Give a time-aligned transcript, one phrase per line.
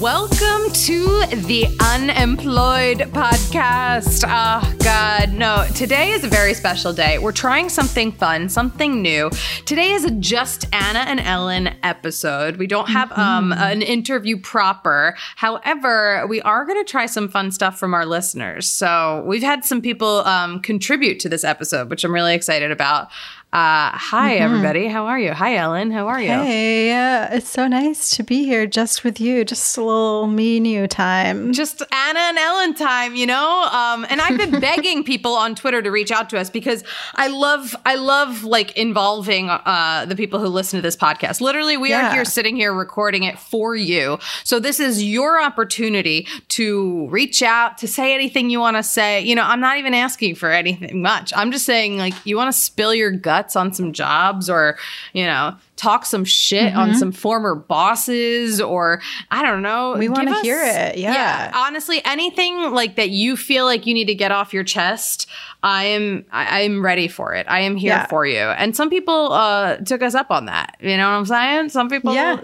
[0.00, 4.24] Welcome to the Unemployed Podcast.
[4.28, 5.66] Oh, God, no.
[5.74, 7.16] Today is a very special day.
[7.18, 9.30] We're trying something fun, something new.
[9.64, 12.58] Today is a Just Anna and Ellen episode.
[12.58, 15.16] We don't have um, an interview proper.
[15.36, 18.68] However, we are going to try some fun stuff from our listeners.
[18.68, 23.08] So we've had some people um, contribute to this episode, which I'm really excited about.
[23.52, 24.86] Uh, hi, everybody.
[24.86, 25.32] How are you?
[25.32, 25.90] Hi, Ellen.
[25.90, 26.28] How are you?
[26.28, 29.44] Hey, uh, it's so nice to be here just with you.
[29.46, 31.52] Just a little me and you time.
[31.54, 33.68] just Anna and Ellen time, you know.
[33.72, 36.82] Um, and I've been begging people on Twitter to reach out to us because
[37.14, 41.40] I love, I love like involving uh, the people who listen to this podcast.
[41.40, 44.18] Literally, we are here sitting here recording it for you.
[44.44, 49.22] So this is your opportunity to reach out, to say anything you want to say.
[49.22, 51.32] You know, I'm not even asking for anything much.
[51.34, 54.76] I'm just saying like you want to spill your guts on some jobs or
[55.12, 55.54] you know.
[55.76, 59.90] Talk some shit on some former bosses, or I don't know.
[59.90, 59.98] Mm-hmm.
[59.98, 61.52] We wanna hear it, yeah.
[61.54, 65.26] honestly anything like that you feel like you need to get off your chest
[65.62, 68.06] i am i am ready for it i am here Yeah.
[68.06, 71.26] for you and some people uh took us up on that you know what i'm
[71.26, 72.40] saying some people Yeah.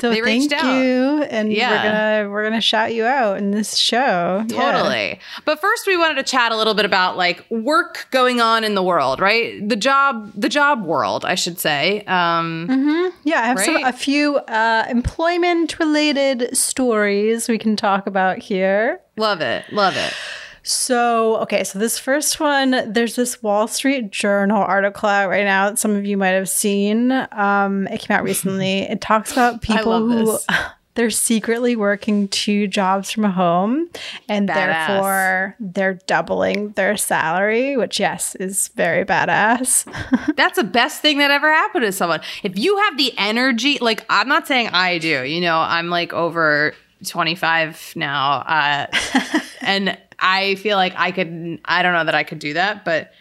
[0.00, 0.74] So They thank reached out.
[0.82, 1.70] you, and Yeah.
[1.70, 4.44] we're gonna we're gonna shout you out in this show.
[4.48, 4.72] Yeah.
[4.72, 5.20] Totally.
[5.44, 8.74] But first we wanted to chat a little bit about like work going on in
[8.74, 9.66] the world, right?
[9.68, 12.02] The job the job world, I should say.
[12.06, 18.38] Um Yeah, I have some, a few uh, employment related stories we can talk about
[18.38, 19.00] here.
[19.16, 19.64] love it.
[19.72, 20.14] Love it.
[20.70, 25.70] So, okay, so this first one, there's this Wall Street Journal article out right now
[25.70, 27.10] that some of you might have seen.
[27.32, 28.82] Um, it came out recently.
[28.90, 30.38] It talks about people who
[30.94, 33.88] they're secretly working two jobs from home
[34.28, 34.54] and Badass.
[34.54, 39.84] therefore they're doubling their salary, which yes, is very badass.
[40.36, 42.20] That's the best thing that ever happened to someone.
[42.44, 46.12] If you have the energy, like I'm not saying I do, you know, I'm like
[46.12, 46.74] over
[47.04, 48.40] 25 now.
[48.40, 48.86] Uh,
[49.62, 53.12] and I feel like I could, I don't know that I could do that, but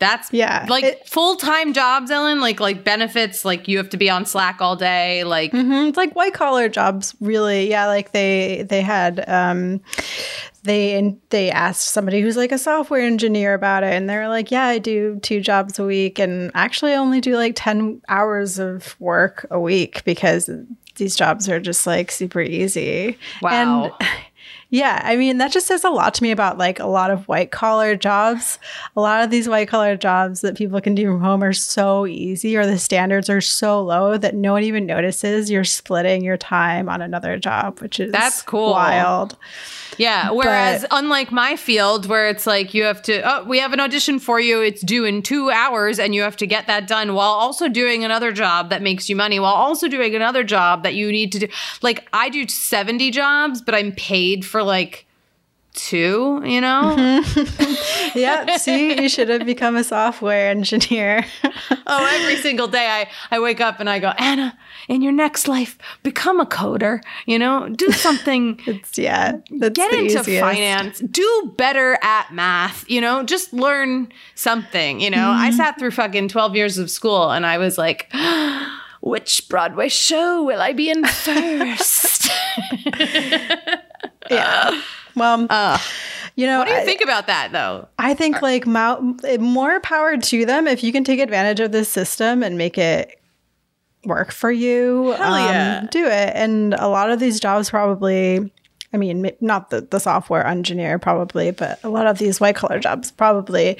[0.00, 4.08] that's Yeah, like it- full-time jobs, Ellen, like, like benefits, like you have to be
[4.08, 5.24] on Slack all day.
[5.24, 7.68] Like, Mhm, It's like white collar jobs, really.
[7.68, 9.80] Yeah, like they they had um,
[10.62, 14.66] they they asked somebody who's like a software engineer about it, and they're like, "Yeah,
[14.66, 18.94] I do two jobs a week, and actually I only do like ten hours of
[19.00, 20.48] work a week because
[20.96, 23.50] these jobs are just like super easy." Wow.
[24.00, 24.08] And
[24.70, 27.26] yeah, I mean, that just says a lot to me about like a lot of
[27.26, 28.58] white collar jobs.
[28.96, 32.06] A lot of these white collar jobs that people can do from home are so
[32.06, 36.36] easy or the standards are so low that no one even notices you're splitting your
[36.36, 38.72] time on another job, which is That's cool.
[38.72, 39.36] Wild.
[39.98, 40.30] Yeah.
[40.30, 44.18] Whereas, unlike my field, where it's like you have to, oh, we have an audition
[44.18, 44.60] for you.
[44.60, 48.04] It's due in two hours, and you have to get that done while also doing
[48.04, 51.40] another job that makes you money, while also doing another job that you need to
[51.40, 51.48] do.
[51.82, 55.06] Like, I do 70 jobs, but I'm paid for like
[55.74, 57.22] two, you know?
[58.14, 61.26] Yeah, see, you should have become a software engineer.
[61.86, 64.56] oh, every single day I, I wake up and I go, Anna,
[64.88, 67.68] in your next life, become a coder, you know?
[67.68, 68.58] Do something.
[68.66, 70.40] it's yeah, that's get into easiest.
[70.40, 75.42] finance do better at math you know just learn something you know Mm-hmm.
[75.42, 78.10] i sat through fucking 12 years of school and i was like
[79.00, 82.30] which broadway show will i be in first
[84.30, 84.80] Yeah.
[85.18, 85.46] Well,
[86.36, 89.80] you know, what do you I- think about that though I think like mo- more
[89.80, 93.20] power to them if you can take advantage of this system and make it
[94.04, 95.14] work for you.
[95.18, 95.86] um, yeah.
[95.90, 96.32] do it.
[96.34, 98.52] And a lot of these jobs probably.
[98.92, 102.78] I mean, not the, the software engineer probably, but a lot of these white collar
[102.78, 103.76] jobs probably,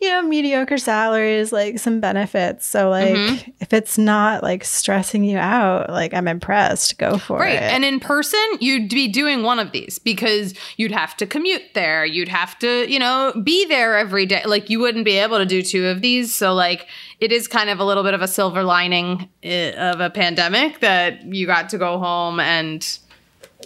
[0.00, 2.64] you know, mediocre salaries, like some benefits.
[2.66, 3.50] So, like, Mm-hmm.
[3.60, 6.96] if it's not like stressing you out, like, I'm impressed.
[6.98, 7.54] Go for Right.
[7.54, 7.62] it.
[7.62, 12.04] And in person, you'd be doing one of these because you'd have to commute there.
[12.04, 14.42] You'd have to, you know, be there every day.
[14.46, 16.32] Like you wouldn't be able to do two of these.
[16.32, 16.86] So, like,
[17.18, 20.80] it is kind of a little bit of a silver lining uh, of a pandemic
[20.80, 22.98] that you got to go home and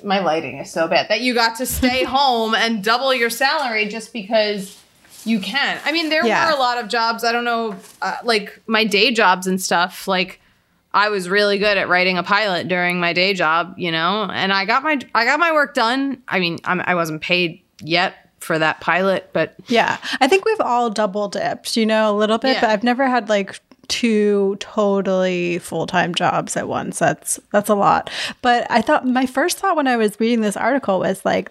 [0.04, 3.86] my lighting is so bad that you got to stay home and double your salary
[3.86, 4.80] just because
[5.24, 5.78] you can.
[5.84, 6.46] I mean, there Yeah.
[6.50, 7.24] were a lot of jobs.
[7.24, 10.06] I don't know, uh, like my day jobs and stuff.
[10.06, 10.40] Like,
[10.94, 14.52] I was really good at writing a pilot during my day job, you know, and
[14.52, 16.22] I got my I got my work done.
[16.28, 19.98] I mean, I'm, I wasn't paid yet for that pilot, but Yeah.
[20.20, 22.60] I think we've all double dipped, you know, a little bit, Yeah.
[22.62, 26.98] but I've never had like two totally full-time jobs at once.
[26.98, 28.10] That's that's a lot.
[28.42, 31.50] But I thought my first thought when I was reading this article was like,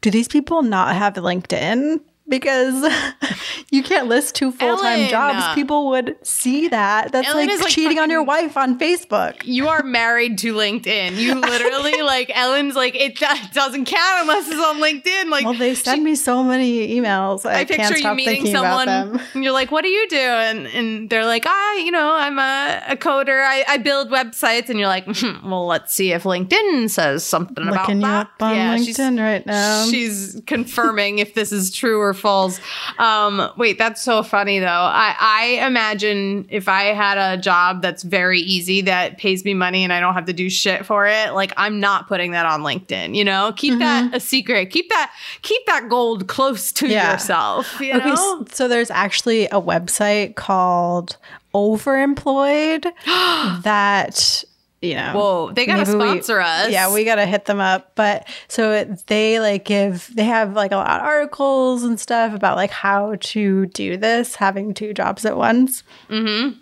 [0.00, 2.00] do these people not have LinkedIn?
[2.28, 2.90] Because
[3.70, 5.54] you can't list two full-time jobs.
[5.54, 7.12] People would see that.
[7.12, 9.42] That's Ellen like like, cheating on your wife on Facebook.
[9.44, 11.16] You are married to LinkedIn.
[11.16, 15.30] You literally like Ellen's like it do- doesn't count unless it's on LinkedIn.
[15.30, 17.46] Like Well, they send me so many emails.
[17.46, 20.16] I, I can't picture you meeting someone and you're like, what do you do?
[20.16, 23.44] And and they're like, ah, you know, I'm a, a coder.
[23.44, 24.68] I, I build websites.
[24.68, 28.30] And you're like, hmm, well, let's see if LinkedIn says something about Looking you that.
[28.40, 29.86] Yeah, she's- LinkedIn right now.
[29.86, 32.60] She's confirming if this is true or false.
[32.98, 34.66] Um, wait, that's so funny though.
[34.66, 39.84] I, I imagine if I had a job that's very easy that pays me money
[39.84, 42.62] and I don't have to do shit for it, like I'm not putting that on
[42.62, 43.14] LinkedIn.
[43.14, 43.78] You know, keep Mm-hmm.
[44.10, 44.66] that a secret.
[44.70, 45.12] Keep that
[45.42, 47.12] keep that gold close to Yeah.
[47.12, 47.80] yourself.
[47.80, 48.44] You Okay, know?
[48.52, 51.16] so there's actually a website called
[51.54, 52.82] Overemployed
[53.62, 54.44] that
[54.80, 55.12] you know.
[55.12, 56.70] Whoa, they gotta maybe we- sponsor us.
[56.70, 57.92] Yeah, we gotta hit them up.
[57.94, 62.32] But so it- they like give they have like a lot of articles and stuff
[62.34, 65.82] about like how to do this, having two jobs at once.
[66.08, 66.58] Mm-hmm.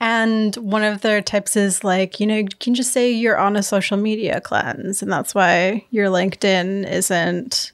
[0.00, 3.56] And one of their tips is like, you know, you can just say you're on
[3.56, 7.72] a social media cleanse, and that's why your LinkedIn isn't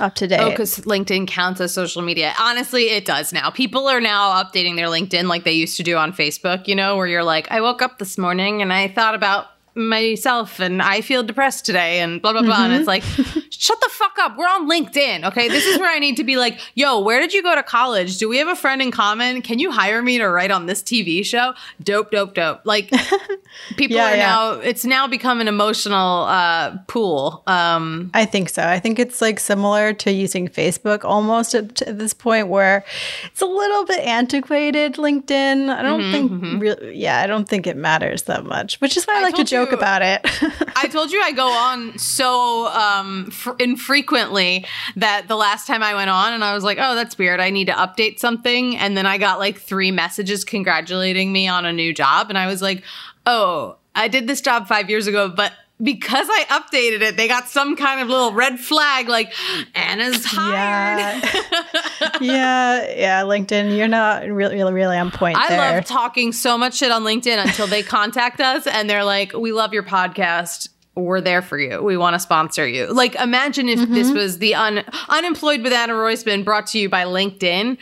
[0.00, 0.40] up to date.
[0.40, 2.34] Oh, because LinkedIn counts as social media.
[2.40, 3.50] Honestly, it does now.
[3.50, 6.96] People are now updating their LinkedIn like they used to do on Facebook, you know,
[6.96, 11.00] where you're like, I woke up this morning and I thought about myself and I
[11.00, 12.64] feel depressed today and blah, blah, blah.
[12.64, 13.02] And it's like,
[13.50, 14.36] shut the fuck up.
[14.36, 15.24] We're on LinkedIn.
[15.28, 15.48] Okay.
[15.48, 18.18] This is where I need to be like, yo, where did you go to college?
[18.18, 19.42] Do we have a friend in common?
[19.42, 21.54] Can you hire me to write on this TV show?
[21.82, 22.60] Dope, dope, dope.
[22.64, 22.90] Like,
[23.76, 24.26] people Yeah, are yeah.
[24.26, 27.42] now, it's now become an emotional uh, pool.
[27.46, 28.62] Um, I think so.
[28.62, 32.84] I think it's like similar to using Facebook almost at, at this point where
[33.26, 35.68] it's a little bit antiquated LinkedIn.
[35.70, 39.04] I don't Mm-hmm, think really yeah, I don't think it matters that much, which is
[39.04, 40.20] why I, I like to told joke about it.
[40.76, 44.66] I told you I go on so um, fr- infrequently
[44.96, 47.40] that the last time I went on and I was like, oh, that's weird.
[47.40, 48.76] I need to update something.
[48.76, 52.28] And then I got like three messages congratulating me on a new job.
[52.28, 52.82] And I was like,
[53.26, 57.48] oh, I did this job five years ago, but because I updated it, they got
[57.48, 59.32] some kind of little red flag like
[59.74, 61.22] Anna's hired.
[61.24, 62.18] yeah.
[62.20, 65.58] yeah, yeah, LinkedIn, you're not really really, really on point I there.
[65.58, 69.52] love talking so much shit on LinkedIn until they contact us and they're like, "We
[69.52, 70.68] love your podcast.
[70.94, 71.82] We're there for you.
[71.82, 74.16] We want to sponsor you." Like, imagine if this Mm-hmm.
[74.16, 77.78] was the un- unemployed with Anna Roisman brought to you by LinkedIn.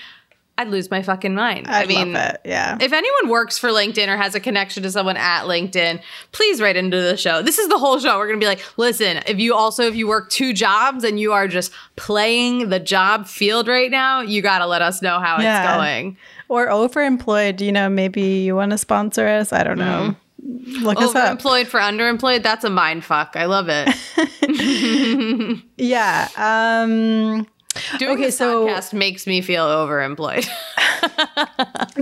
[0.60, 1.66] I'd lose my fucking mind.
[1.68, 2.40] I I mean, love it.
[2.44, 2.76] Yeah.
[2.80, 6.00] if anyone works for LinkedIn or has a connection to someone at LinkedIn,
[6.32, 7.42] please write into the show.
[7.42, 8.18] This is the whole show.
[8.18, 11.18] We're going to be like, listen, if you also if you work two jobs and
[11.18, 15.18] you are just playing the job field right now, you got to let us know
[15.20, 15.62] how Yeah.
[15.64, 16.16] it's going.
[16.48, 19.52] or overemployed, you know, maybe you want to sponsor us.
[19.52, 20.14] I don't know.
[20.42, 21.38] Look us up.
[21.38, 23.34] Overemployed for underemployed, that's a mind fuck.
[23.36, 23.88] I love it.
[25.76, 26.28] Yeah.
[26.36, 27.46] Um
[27.98, 30.46] Doing Okay, this so- podcast makes me feel overemployed.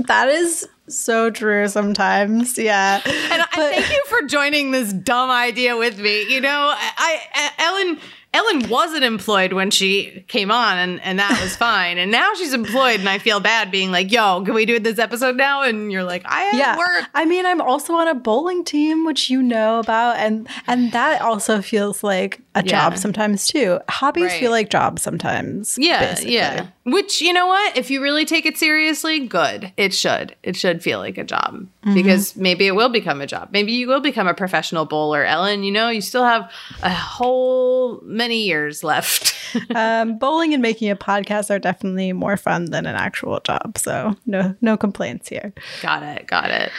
[0.06, 2.56] that is so true sometimes.
[2.58, 3.00] Yeah.
[3.04, 6.22] And I thank you for joining this dumb idea with me.
[6.32, 7.98] You know, I, I Ellen
[8.34, 11.96] Ellen wasn't employed when she came on, and, and that was fine.
[11.96, 14.98] And now she's employed, and I feel bad being like, "Yo, can we do this
[14.98, 18.14] episode now?" And you're like, "I have yeah work." i mean i'm also on a
[18.14, 22.70] bowling team which you know about and and that also feels like a Yeah.
[22.90, 24.40] job sometimes too hobbies Right.
[24.40, 26.34] feel like jobs sometimes Yeah, basically.
[26.34, 26.66] yeah.
[26.84, 27.76] Which you know what?
[27.76, 29.72] If you really take it seriously, good.
[29.76, 30.34] It should.
[30.42, 31.94] It should feel like a job Mm-hmm.
[31.94, 33.48] because maybe it will become a job.
[33.52, 35.62] Maybe you will become a professional bowler, Ellen.
[35.62, 36.50] You know, you still have
[36.82, 39.34] a whole many years left.
[39.74, 44.14] um bowling and making a podcast are definitely more fun than an actual job so
[44.26, 46.26] no no complaints here got it.
[46.26, 46.70] Got it.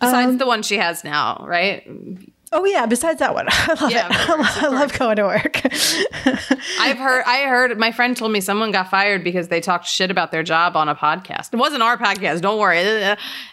[0.00, 1.82] Besides Um, the one she has now, right?
[2.54, 5.60] Oh yeah besides that one i love Yeah, it course, i love going to work
[6.80, 7.22] I've heard.
[7.26, 7.78] I heard.
[7.78, 10.88] My friend told me someone got fired because they talked shit about their job on
[10.88, 11.52] a podcast.
[11.52, 12.40] It wasn't our podcast.
[12.40, 12.82] Don't worry.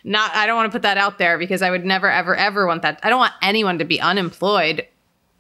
[0.04, 0.36] Not.
[0.36, 2.82] I don't want to put that out there because I would never, ever, ever want
[2.84, 3.00] that.
[3.04, 4.86] I don't want anyone to be unemployed.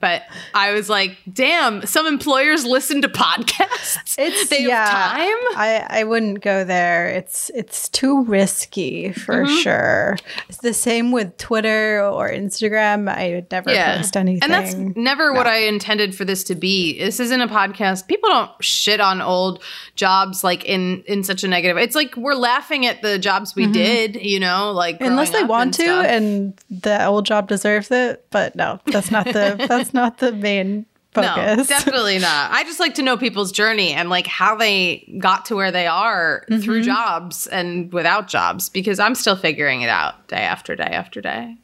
[0.01, 1.85] But I was like, damn.
[1.85, 4.15] Some employers listen to podcasts.
[4.17, 4.85] It's they yeah.
[4.87, 5.57] have time.
[5.57, 7.07] I I wouldn't go there.
[7.07, 9.55] It's it's too risky for Mm-hmm.
[9.57, 10.17] sure.
[10.49, 13.07] It's the same with Twitter or Instagram.
[13.09, 14.43] I would never post anything.
[14.43, 16.99] And that's never what I intended for this to be.
[16.99, 18.07] This isn't a podcast.
[18.07, 19.63] People don't shit on old
[19.95, 21.77] jobs like in in such a negative.
[21.77, 25.73] It's like we're laughing at the jobs we did, you know, like unless they want
[25.75, 26.05] to, stuff.
[26.05, 28.25] and the old job deserves it.
[28.31, 31.57] But no, that's not the that's not the main focus.
[31.57, 32.51] no, definitely not.
[32.51, 35.87] I just like to know people's journey and like how they got to where they
[35.87, 36.61] are Mm-hmm.
[36.61, 41.21] through jobs and without jobs because I'm still figuring it out day after day after
[41.21, 41.57] day.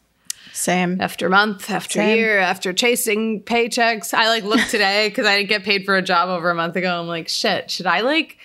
[0.54, 1.00] Same.
[1.02, 2.18] after month after Same.
[2.18, 6.02] year after chasing paychecks i like look today because i didn't get paid for a
[6.02, 8.38] job over a month ago i'm like shit should i like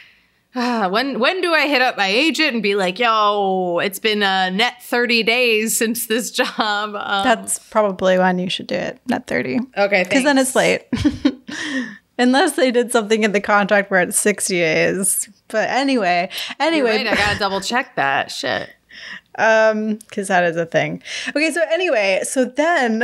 [0.54, 4.22] Ah, when when do I hit up my agent and be like, "Yo, it's been
[4.22, 9.00] a net thirty days since this job." Um, That's probably when you should do it,
[9.06, 9.58] not 30.
[9.76, 10.04] okay.
[10.04, 10.86] Because then it's late.
[12.18, 15.28] Unless they did something in the contract where it's 60 days.
[15.48, 16.28] But anyway,
[16.60, 18.30] anyway, Wait, I gotta double check that.
[18.30, 18.68] Shit.
[19.38, 21.02] um because that is a thing
[21.34, 22.98] okay so anyway so then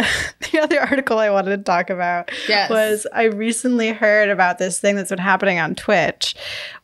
[0.53, 2.69] the other article i wanted to talk about Yes.
[2.69, 6.35] was i recently heard about this thing that's been happening on twitch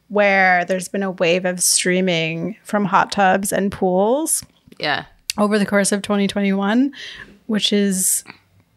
[0.09, 4.45] where there's been a wave of streaming from hot tubs and pools
[4.79, 5.05] Yeah.
[5.39, 6.93] over the course of 2021
[7.47, 8.25] which is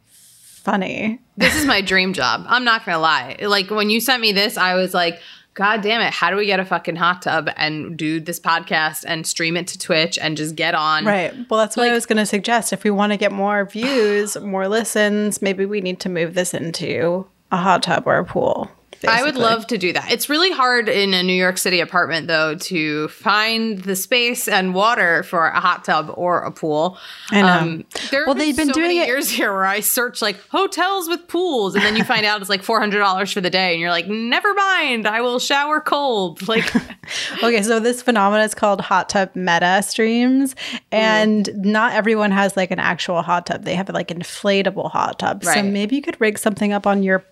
[0.05, 2.45] funny This is my dream job.
[2.47, 3.37] I'm not gonna lie.
[3.41, 5.19] Like when you sent me this, I was like,
[5.53, 9.03] God damn it, how do we get a fucking hot tub and do this podcast
[9.07, 11.05] and stream it to Twitch and just get on?
[11.05, 13.65] right well that's what i was going to suggest if we want to get more
[13.65, 18.25] views more listens maybe we need to move this into a hot tub or a
[18.25, 18.69] pool
[19.07, 20.11] I would love to do that.
[20.11, 24.73] It's really hard in a New York City apartment, though, to find the space and
[24.73, 26.97] water for a hot tub or a pool.
[27.31, 27.83] Um, I know.
[28.11, 31.07] there Well, they've been so doing many it- years here where I search like hotels
[31.09, 33.71] with pools, and then you find out it's like four hundred dollars for the day,
[33.73, 36.41] and you're like, never mind, I will shower cold.
[36.47, 36.71] Like,
[37.43, 40.55] Okay, so this phenomenon is called hot tub meta streams,
[40.91, 43.63] and not everyone has like an actual hot tub.
[43.63, 45.51] They have like inflatable hot tubs.
[45.51, 47.23] So maybe you could rig something up on your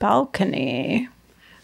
[0.00, 1.08] balcony.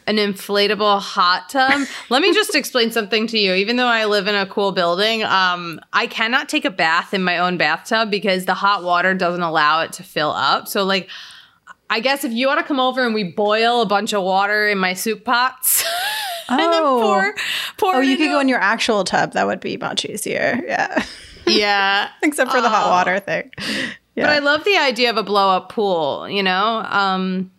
[0.07, 1.85] an inflatable hot tub.
[2.11, 3.55] Let me just explain something to you.
[3.55, 7.25] Even though I live in a cool building, um, I cannot take a bath in
[7.25, 10.69] my own bathtub because the hot water doesn't allow it to fill up.
[10.69, 11.09] So, like,
[11.91, 14.69] I guess if you want to come over and we boil a bunch of water
[14.69, 15.83] in my soup pots.
[16.49, 17.01] and then Oh.
[17.03, 17.35] pour,
[17.79, 19.33] pour Oh, you could go in your actual tub.
[19.33, 20.61] That would be much easier.
[20.65, 21.05] Yeah,
[21.49, 22.11] Yeah.
[22.23, 23.51] except for the hot water thing.
[24.15, 24.27] Yeah.
[24.27, 26.85] But I love the idea of a blow up pool, you know?
[26.89, 27.51] Um,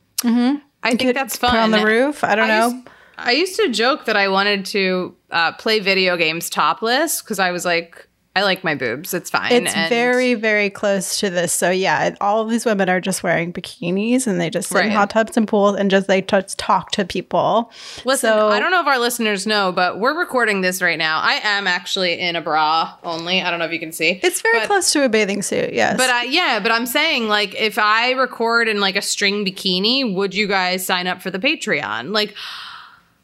[0.84, 1.52] I think that's fun.
[1.52, 2.24] Put on the roof.
[2.24, 2.70] I don't I know.
[2.70, 7.40] used, I used to joke that I wanted to uh, play video games topless because
[7.40, 8.07] I was like,
[8.38, 9.14] I like my boobs.
[9.16, 9.52] It's fine.
[9.52, 11.52] It's And- very, very close to this.
[11.52, 14.92] So yeah, all of these women are just wearing bikinis and they just sit in
[14.92, 17.72] hot tubs and pools and just they just talk to people.
[18.06, 21.20] Listen, So- I don't know if our listeners know, but we're recording this right now.
[21.20, 23.42] I am actually in a bra only.
[23.42, 24.20] I don't know if you can see.
[24.22, 25.74] It's very But- close to a bathing suit.
[25.74, 29.46] Yes, But I, yeah, but I'm saying like if I record in like a string
[29.46, 32.12] bikini, would you guys sign up for the Patreon?
[32.14, 32.36] Like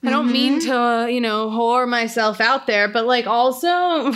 [0.05, 1.05] I don't mean Mm-hmm.
[1.07, 4.11] to, you know, whore myself out there, but like also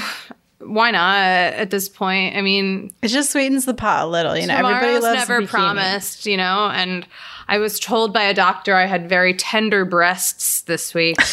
[0.59, 2.35] why not at this point?
[2.35, 4.55] I mean, It just sweetens the pot a little, you know.
[4.55, 7.07] Everybody loves never promised, you know, and
[7.47, 11.17] I was told by a doctor I had very tender breasts this week.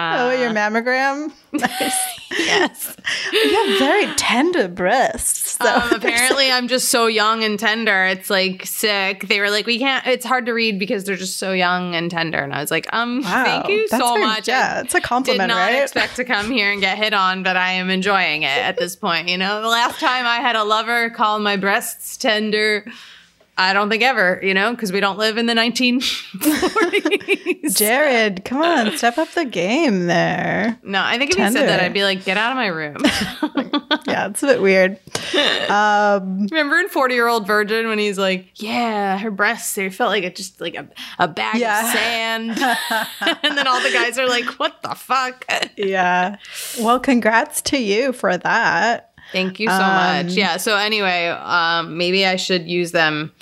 [0.00, 1.32] Oh, your mammogram.
[2.30, 2.96] yes.
[3.32, 5.56] You have very tender breasts.
[5.58, 8.04] So Um, apparently, I'm just so young and tender.
[8.06, 9.26] It's like sick.
[9.28, 10.06] They were like, we can't.
[10.06, 12.38] It's hard to read because they're just so young and tender.
[12.38, 14.46] And I was like, um, Wow, thank you so very- much.
[14.48, 15.82] yeah, it's a compliment, Did not right?
[15.82, 18.94] expect to come here and get hit on, but I am enjoying it at this
[18.94, 19.28] point.
[19.28, 22.84] You know, the last time I had a lover call my breasts tender.
[23.60, 27.70] I don't think ever, you know, because we don't live in the 1940s.
[27.76, 30.78] Jared, come on, step up the game there.
[30.84, 32.98] no, I think if you said that, I'd be like, get out of my room.
[34.06, 34.98] Yeah, it's a bit weird.
[35.68, 40.08] Um, Remember in 40 year old virgin when he's like, yeah, her breasts, they felt
[40.08, 40.88] like a, just like a,
[41.18, 41.84] a bag Yeah.
[41.84, 42.50] of sand.
[43.42, 45.44] and then all the guys are like, what the fuck?
[45.76, 46.36] yeah.
[46.80, 49.10] Well, congrats to you for that.
[49.30, 49.80] Thank you so Um,
[50.26, 50.32] much.
[50.32, 50.56] Yeah.
[50.56, 53.32] So anyway, um, maybe I should use them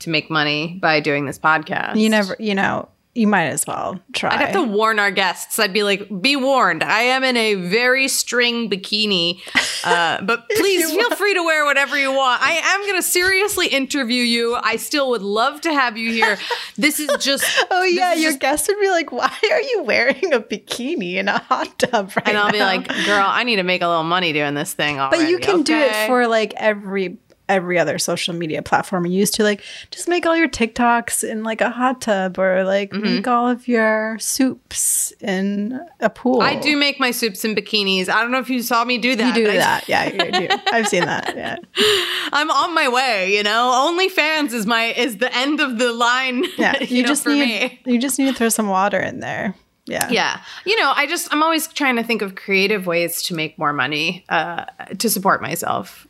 [0.00, 1.96] to make money by doing this podcast.
[2.00, 4.30] You never, you know, you might as well try.
[4.34, 5.58] I'd have to warn our guests.
[5.58, 6.84] I'd be like, be warned.
[6.84, 9.40] I am in a very string bikini,
[9.84, 12.42] uh, but please feel free to wear whatever you want.
[12.42, 14.56] I am going to seriously interview you.
[14.62, 16.36] I still would love to have you here.
[16.76, 17.44] This is just.
[17.68, 21.28] Oh yeah, your just- guest would be like, "Why are you wearing a bikini in
[21.28, 24.04] a hot tub right And I'll be like, girl, I need to make a little
[24.04, 25.24] money doing this thing already.
[25.24, 29.34] But you can do it for like every every other social media platform you used
[29.34, 29.62] to like
[29.92, 33.02] just make all your TikToks in like a hot tub or like Mm-hmm.
[33.16, 36.40] make all of your soups in a pool.
[36.40, 38.08] I do make my soups in bikinis.
[38.08, 39.28] I don't know if you saw me do that.
[39.36, 39.88] You do but I- that.
[39.88, 40.56] Yeah, you do.
[40.72, 41.34] I've seen that.
[41.36, 41.56] Yeah.
[42.32, 43.34] I'm on my way.
[43.36, 46.44] You know, OnlyFans is my is the end of the line.
[46.58, 46.80] Yeah.
[46.80, 47.80] you, You, know, just for need me.
[47.92, 49.54] you just need to throw some water in there.
[49.86, 50.08] Yeah.
[50.10, 50.40] Yeah.
[50.64, 53.72] You know, I just, I'm always trying to think of creative ways to make more
[53.72, 54.64] money uh,
[54.98, 56.06] to support myself.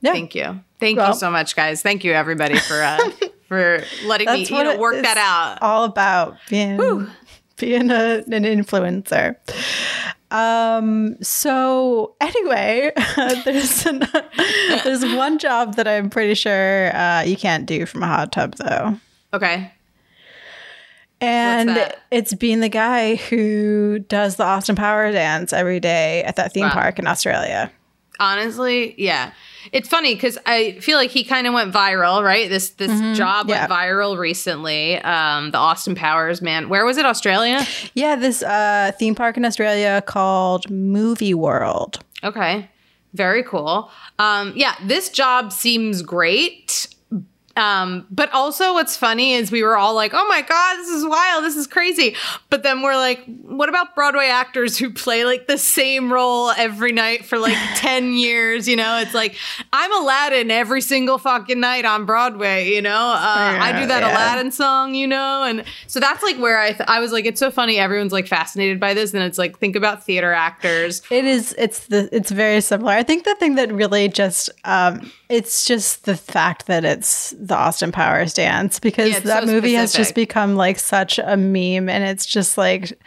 [0.00, 0.12] Yeah.
[0.12, 0.60] Thank you.
[0.78, 1.82] Thank Well- you so much, guys.
[1.82, 2.98] Thank you, everybody, for uh,
[3.48, 5.62] for letting me, you know, work that out.
[5.62, 7.08] All about being
[7.56, 9.36] being a, an influencer.
[10.30, 11.16] Um.
[11.22, 12.92] So anyway,
[13.44, 14.04] there's an,
[14.84, 18.54] there's one job that I'm pretty sure uh, you can't do from a hot tub
[18.56, 18.98] though.
[19.34, 19.72] Okay.
[21.20, 26.52] And it's being the guy who does the Austin Power dance every day at that
[26.52, 26.74] theme Wow.
[26.74, 27.72] park in Australia.
[28.20, 29.32] Honestly, yeah.
[29.72, 32.48] It's funny because I feel like he kind of went viral, right?
[32.48, 33.60] This this job yeah.
[33.60, 34.96] went viral recently.
[34.96, 36.68] Um, the Austin Powers man.
[36.68, 37.06] Where was it?
[37.06, 37.66] Australia.
[37.94, 42.02] Yeah, this uh, theme park in Australia called Movie World.
[42.22, 42.68] Okay.
[43.14, 43.90] Very cool.
[44.18, 46.88] Um, yeah, this job seems great.
[47.58, 51.04] Um, but also what's funny is we were all like, oh my God, this is
[51.04, 51.42] wild.
[51.42, 52.14] This is crazy.
[52.50, 56.92] But then we're like, what about Broadway actors who play like the same role every
[56.92, 58.68] night for like 10 years?
[58.68, 59.36] You know, it's like,
[59.72, 62.90] I'm Aladdin every single fucking night on Broadway, you know?
[62.90, 64.12] Uh, I do that yeah.
[64.12, 65.42] Aladdin song, you know?
[65.42, 67.78] And so that's like where I, th- I was like, it's so funny.
[67.78, 69.12] Everyone's like fascinated by this.
[69.14, 71.02] And it's like, think about theater actors.
[71.10, 71.54] It is.
[71.58, 72.08] It's the.
[72.12, 72.92] It's very similar.
[72.92, 74.50] I think the thing that really just.
[74.64, 79.52] Um, it's just the fact that it's the Austin Powers dance because Yeah, that so
[79.52, 82.98] movie has just become like such a meme, and it's just like.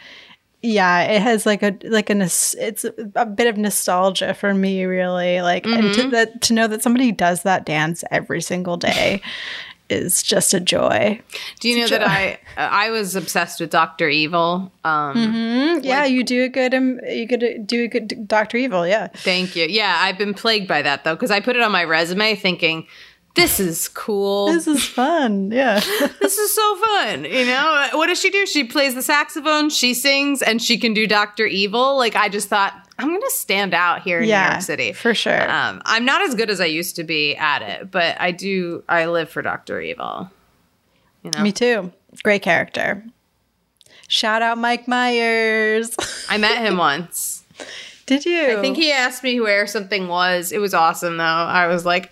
[0.64, 2.84] Yeah, it has like a like a it's
[3.16, 5.40] a bit of nostalgia for me, really.
[5.42, 6.00] Like, and Mm-hmm.
[6.02, 9.20] to that to know that somebody does that dance every single day
[9.90, 11.20] is just a joy.
[11.58, 14.70] Do you know that I I was obsessed with Doctor Evil?
[14.84, 18.86] Um, yeah, you do a good um, you could do a good Doctor Evil.
[18.86, 19.66] Yeah, Thank you.
[19.68, 22.86] Yeah, I've been plagued by that though because I put it on my resume thinking
[23.34, 24.46] this is cool.
[24.46, 25.50] this is fun.
[25.50, 25.80] Yeah.
[26.20, 27.24] this is so fun.
[27.24, 28.46] You know, what does she do?
[28.46, 31.96] She plays the saxophone, she sings, and she can do Doctor Evil.
[31.96, 35.50] Like I just thought I'm gonna stand out here in New York City for sure.
[35.50, 38.84] Um, I'm not as good as I used to be at it, but I do.
[38.88, 40.30] I live for Doctor Evil.
[41.22, 41.92] You know, Me too.
[42.22, 43.02] Great character.
[44.08, 45.96] Shout out Mike Myers.
[46.28, 47.44] I met him once.
[48.04, 48.58] Did you?
[48.58, 50.52] I think he asked me where something was.
[50.52, 51.24] It was awesome though.
[51.24, 52.10] I was like,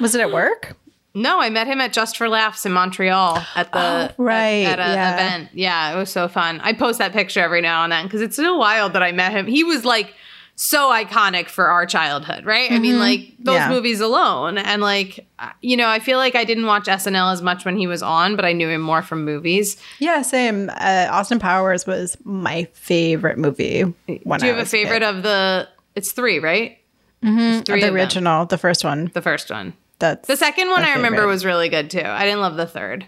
[0.00, 0.76] was it at work.
[1.14, 4.78] no, I met him at Just for Laughs in Montreal at the Oh, right, at,
[4.78, 5.14] at yeah.
[5.14, 5.48] event.
[5.54, 6.60] Yeah, it was so fun.
[6.62, 9.32] I post that picture every now and then because it's so wild that I met
[9.32, 9.46] him.
[9.46, 10.14] He was like
[10.58, 12.70] so iconic for our childhood, right?
[12.72, 13.70] I mean, like those Mm-hmm.
[13.70, 13.76] Yeah.
[13.76, 15.26] movies alone, and like
[15.60, 18.36] you know, I feel like I didn't watch SNL as much when he was on,
[18.36, 19.76] but I knew him more from movies.
[19.98, 20.70] Yeah, same.
[20.70, 23.82] Uh, Austin Powers was my favorite movie.
[23.82, 25.14] When Do you I have a favorite kid.
[25.16, 25.68] of the?
[25.94, 26.78] It's three, right?
[27.24, 27.62] Mm-hmm.
[27.64, 27.94] The of them.
[27.94, 29.10] original, the first one?
[29.14, 29.72] The first one.
[29.98, 31.32] That's The second one I remember favorite.
[31.32, 32.02] was really good too.
[32.04, 33.06] I didn't love the third.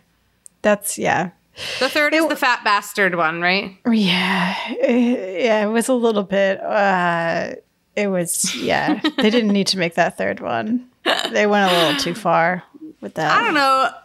[0.62, 1.30] That's yeah,
[1.78, 3.76] The third is the fat bastard one, right?
[3.90, 5.64] yeah, Eh, yeah.
[5.66, 6.60] It was a little bit.
[6.60, 7.52] Uh,
[7.94, 9.00] it was yeah.
[9.18, 10.88] they didn't need to make that third one.
[11.30, 12.62] They went a little too far
[13.00, 13.30] with that.
[13.30, 13.60] I don't know.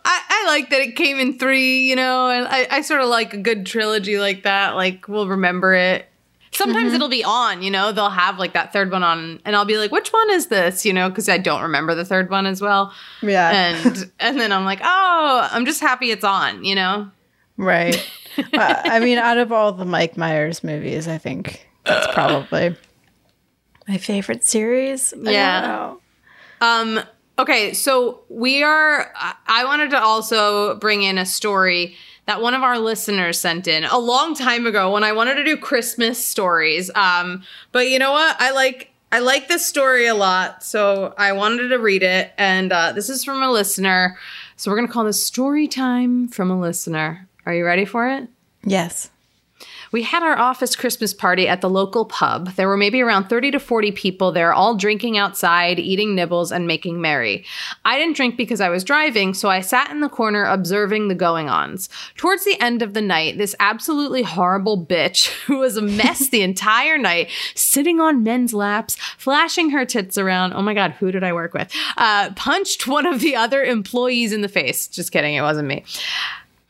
[0.06, 3.08] I, I like that it came in three, you know, and I, I sort of
[3.10, 4.76] like a good trilogy like that.
[4.76, 6.06] Like, we'll remember it.
[6.54, 6.96] Sometimes Mm-hmm.
[6.96, 9.78] it'll be on, you know, they'll have like that third one on, and I'll be
[9.78, 12.62] like, which one is this, you know, because I don't remember the third one as
[12.62, 12.94] well.
[13.22, 13.50] Yeah.
[13.52, 17.10] And and then I'm like, oh, I'm just happy it's on, you know?
[17.58, 17.96] Right.
[18.36, 22.76] Uh, I mean, out of all the Mike Myers movies, I think that's probably
[23.88, 25.13] my favorite series.
[25.13, 25.62] I don't Yeah.
[25.62, 26.00] know.
[26.60, 27.00] Um,
[27.38, 29.13] okay, so we are.
[29.46, 33.84] I wanted to also bring in a story that one of our listeners sent in
[33.84, 36.90] a long time ago when I wanted to do Christmas stories.
[36.96, 38.36] Um, but you know what?
[38.40, 38.90] I like.
[39.12, 42.34] I like this story a lot, so I wanted to read it.
[42.36, 44.18] And uh, this is from a listener.
[44.56, 47.28] So we're gonna call this story time from a listener.
[47.46, 48.28] Are you ready for it?
[48.64, 49.12] Yes.
[49.94, 52.56] We had our office Christmas party at the local pub.
[52.56, 56.66] There were maybe around 30 to 40 people there, all drinking outside, eating nibbles, and
[56.66, 57.46] making merry.
[57.86, 61.16] I didn't drink because I was driving, so I sat in the corner observing the
[61.16, 61.90] going ons.
[62.18, 66.42] Towards the end of the night, this absolutely horrible bitch, who was a mess the
[66.42, 70.54] entire night, sitting on men's laps, flashing her tits around.
[70.54, 71.72] Oh my God, who did I work with?
[71.98, 74.88] Uh, punched one of the other employees in the face.
[74.88, 75.84] Just kidding, it wasn't me.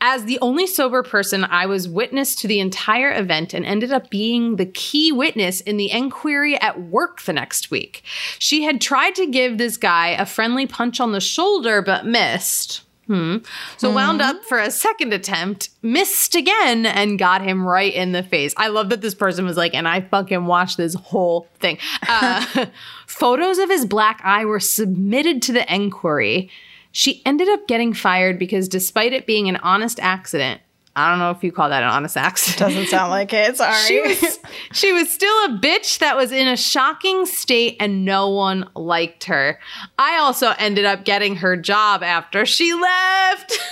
[0.06, 4.10] As the only sober person, I was witness to the entire event and ended up
[4.10, 8.02] being the key witness in the inquiry at work the next week.
[8.38, 12.82] She had tried to give this guy a friendly punch on the shoulder, but missed.
[13.06, 13.38] Hmm.
[13.78, 18.22] So wound up for a second attempt, missed again, and got him right in the
[18.22, 18.52] face.
[18.58, 21.78] I love that this person was like, and I fucking watched this whole thing.
[22.06, 22.66] Uh,
[23.06, 26.50] photos of his black eye were submitted to the inquiry.
[26.96, 30.60] She ended up getting fired because, despite it being an honest accident,
[30.94, 32.60] I don't know if you call that an honest accident.
[32.60, 33.56] Doesn't sound like it.
[33.56, 33.76] Sorry.
[33.84, 34.38] She was,
[34.72, 39.24] she was still a bitch that was in a shocking state and no one liked
[39.24, 39.58] her.
[39.98, 43.58] I also ended up getting her job after she left.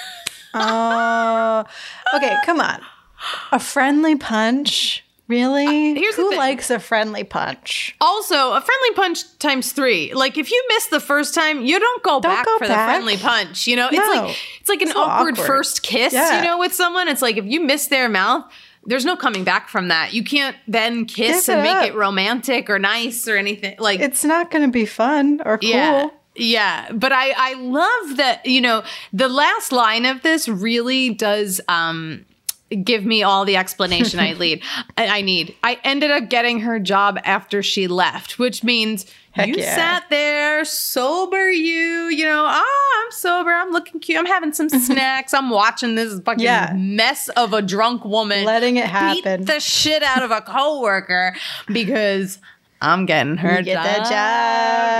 [0.54, 1.64] Oh.
[2.14, 2.82] okay, come on.
[3.52, 5.02] A friendly punch
[5.32, 5.92] Really?
[5.92, 7.96] Uh, here's Who likes a friendly punch?
[8.00, 10.12] Also, a friendly punch times three.
[10.12, 12.88] Like if you miss the first time, you don't go back go for back.
[12.88, 13.66] the friendly punch.
[13.66, 15.46] You know, it's like it's like an So awkward, awkward.
[15.46, 16.12] first kiss.
[16.12, 16.38] Yeah.
[16.38, 18.44] You know, with someone, it's like if you miss their mouth.
[18.84, 20.12] There's no coming back from that.
[20.12, 21.84] You can't then kiss Give and it make up.
[21.90, 23.76] it romantic or nice or anything.
[23.78, 25.70] Like It's not going to be fun or cool.
[25.70, 26.08] yeah.
[26.34, 31.60] Yeah, but I I love that, you know, the last line of this really does
[31.68, 32.24] um
[32.84, 34.62] give me all the explanation I need.
[34.96, 35.54] I need.
[35.62, 39.74] I ended up getting her job after she left, which means Heck you yeah.
[39.74, 44.68] sat there sober you, you know, oh, I'm sober, I'm looking cute, I'm having some
[44.88, 46.74] snacks, I'm watching this fucking Yeah.
[46.76, 49.46] mess of a drunk woman Letting it beat happen.
[49.46, 51.34] the shit out of a coworker
[51.72, 52.40] because
[52.82, 53.84] I'm getting her You get job.
[53.86, 54.10] that job.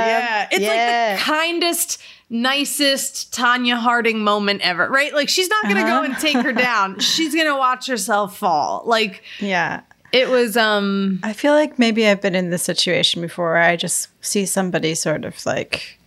[0.07, 0.49] Yeah.
[0.51, 1.09] It's Yeah.
[1.11, 2.01] like the kindest,
[2.33, 5.13] nicest Tonya Harding moment ever, right?
[5.15, 6.01] Like she's not gonna Uh-huh.
[6.01, 6.99] go and take her down.
[7.13, 8.83] She's gonna watch herself fall.
[8.87, 9.83] Like Yeah.
[10.13, 13.77] it was um I feel like maybe I've been in this situation before where I
[13.77, 15.99] just see somebody sort of like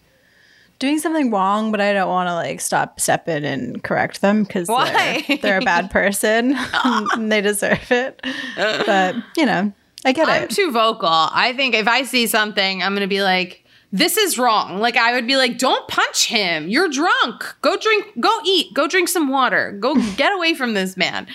[0.79, 4.43] doing something wrong, but I don't want to like stop, step in and correct them
[4.43, 8.19] because they're, they're a bad person and they deserve it.
[8.57, 9.71] But, you know,
[10.03, 10.31] I get it.
[10.31, 11.07] I'm too vocal.
[11.09, 13.64] I think if I see something, I'm gonna be like,
[13.95, 14.79] this is wrong.
[14.79, 16.67] Like I would be like, don't punch him.
[16.67, 17.55] You're drunk.
[17.61, 19.71] Go drink, go eat, go drink some water.
[19.79, 21.27] Go get away from this man.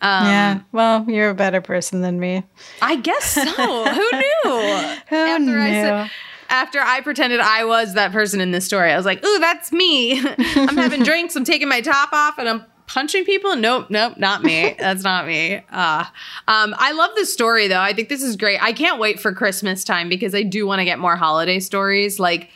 [0.00, 0.60] Um, yeah.
[0.72, 2.44] Well, you're a better person than me.
[2.82, 3.44] I guess so.
[3.44, 4.60] Who knew?
[5.08, 5.72] Who after I knew?
[5.72, 6.10] said
[6.50, 9.72] after I pretended I was that person in this story, I was like, "Ooh, that's
[9.72, 10.18] me.
[10.38, 11.36] I'm having drinks.
[11.36, 14.74] I'm taking my top off, and I'm punching people." Nope, nope, not me.
[14.78, 15.62] That's not me.
[15.70, 16.04] Uh,
[16.48, 17.80] um, I love this story though.
[17.80, 18.62] I think this is great.
[18.62, 22.18] I can't wait for Christmas time because I do want to get more holiday stories.
[22.18, 22.50] Like,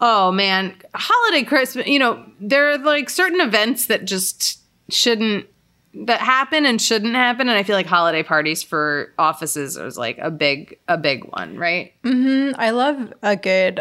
[0.00, 1.86] oh man, holiday Christmas.
[1.86, 5.46] You know, there are like certain events that just shouldn't
[6.04, 10.18] that happen and shouldn't happen and i feel like holiday parties for offices is like
[10.18, 12.52] a big a big one right Hmm.
[12.58, 13.80] I love a good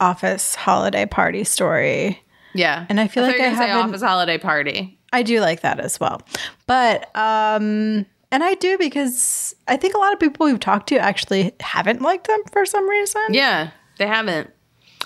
[0.00, 2.21] office holiday party story.
[2.54, 2.86] Yeah.
[2.88, 4.98] And I feel thought like I haven't- office holiday party.
[5.12, 6.22] I do like that as well.
[6.66, 10.96] But um and I do because I think a lot of people we've talked to
[10.98, 13.22] actually haven't liked them for some reason.
[13.30, 14.50] yeah they haven't.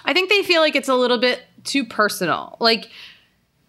[0.05, 2.57] I think they feel like it's a little bit too personal.
[2.61, 2.89] Like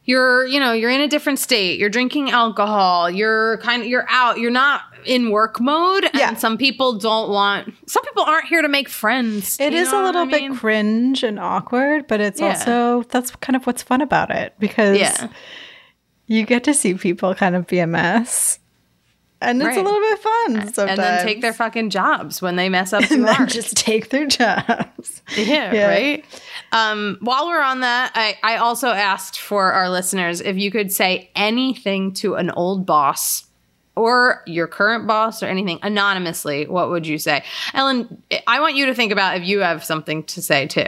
[0.03, 1.79] you're you know you're in a different state.
[1.79, 3.09] You're drinking alcohol.
[3.09, 4.37] You're kind of you're out.
[4.39, 6.35] You're not in work mode and Yeah.
[6.35, 10.25] some people don't want some people aren't here to make friends It is a little
[10.25, 10.55] bit mean?
[10.55, 12.47] cringe and awkward, but it's Yeah.
[12.49, 15.27] also that's kind of what's fun about it because yeah
[16.27, 18.59] you get to see people kind of be a mess.
[19.39, 19.77] And it's Right.
[19.77, 20.89] a little bit fun sometimes.
[20.89, 23.49] and then take their fucking jobs when they mess up too and hard.
[23.49, 25.21] just take their jobs.
[25.37, 25.87] Yeah, Yeah.
[25.87, 26.25] right.
[26.71, 30.91] Um, while we're on that, I, I also asked for our listeners if you could
[30.91, 33.45] say anything to an old boss
[33.97, 36.67] or your current boss or anything anonymously.
[36.67, 38.21] What would you say, Ellen?
[38.47, 40.85] I want you to think about if you have something to say too.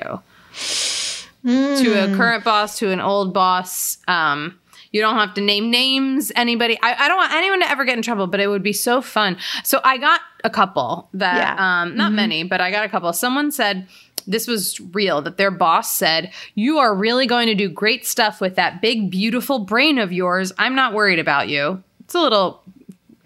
[1.46, 3.98] To a current boss, to an old boss.
[4.08, 4.60] Um,
[4.92, 6.78] you don't have to name names, anybody.
[6.82, 9.02] I, I don't want anyone to ever get in trouble, but it would be so
[9.02, 9.38] fun.
[9.64, 11.82] So I got a couple that, Yeah.
[11.84, 13.14] um, not many, but I got a couple.
[13.14, 13.88] Someone said
[14.28, 18.42] this was real, that their boss said, You are really going to do great stuff
[18.42, 20.52] with that big, beautiful brain of yours.
[20.58, 21.84] I'm not worried about you.
[22.04, 22.62] It's a little,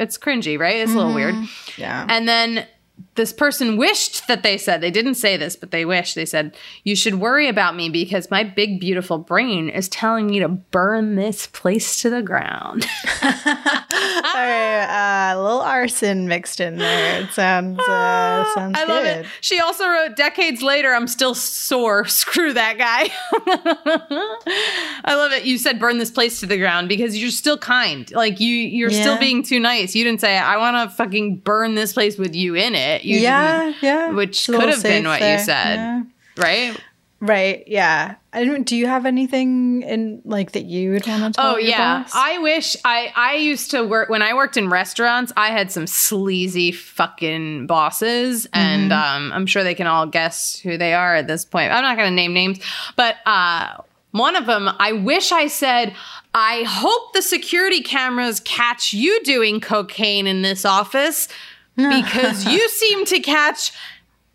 [0.04, 0.78] it's cringy, right?
[0.78, 1.36] It's a little weird.
[1.36, 1.82] Mm-hmm.
[1.82, 2.06] Yeah.
[2.10, 2.68] And then
[3.16, 6.56] this person wished that they said, they didn't say this, but they wished, they said,
[6.84, 11.16] You should worry about me because my big, beautiful brain is telling me to burn
[11.16, 12.86] this place to the ground.
[14.34, 17.22] Right, uh, a little arson mixed in there.
[17.22, 18.90] It sounds uh, sounds I good.
[18.90, 19.26] love it.
[19.42, 22.06] She also wrote, Decades later, I'm still sore.
[22.08, 23.10] Screw that guy.
[25.06, 25.46] I love it.
[25.46, 28.12] You said burn this place to the ground because you're still kind.
[28.12, 29.96] Like you, you're still being too nice.
[29.96, 33.03] You didn't say, I want to fucking burn this place with you in it.
[33.04, 34.12] You yeah, yeah.
[34.12, 35.76] which could have been what you said.
[35.76, 36.04] Yeah.
[36.38, 36.80] Right?
[37.24, 37.64] Right.
[37.68, 38.16] Yeah.
[38.34, 38.66] I don't.
[38.66, 42.12] Do you have anything in like that you would want to tell Oh yeah, boss?
[42.14, 45.32] I wish I I used to work when I worked in restaurants.
[45.38, 50.78] I had some sleazy fucking bosses, and um, I'm sure they can all guess who
[50.78, 51.72] they are at this point.
[51.72, 52.60] I'm not going to name names,
[52.98, 53.78] but uh,
[54.12, 55.94] one of them, I wish I said.
[56.36, 61.28] I hope the security cameras catch you doing cocaine in this office
[61.76, 63.72] because you seem to catch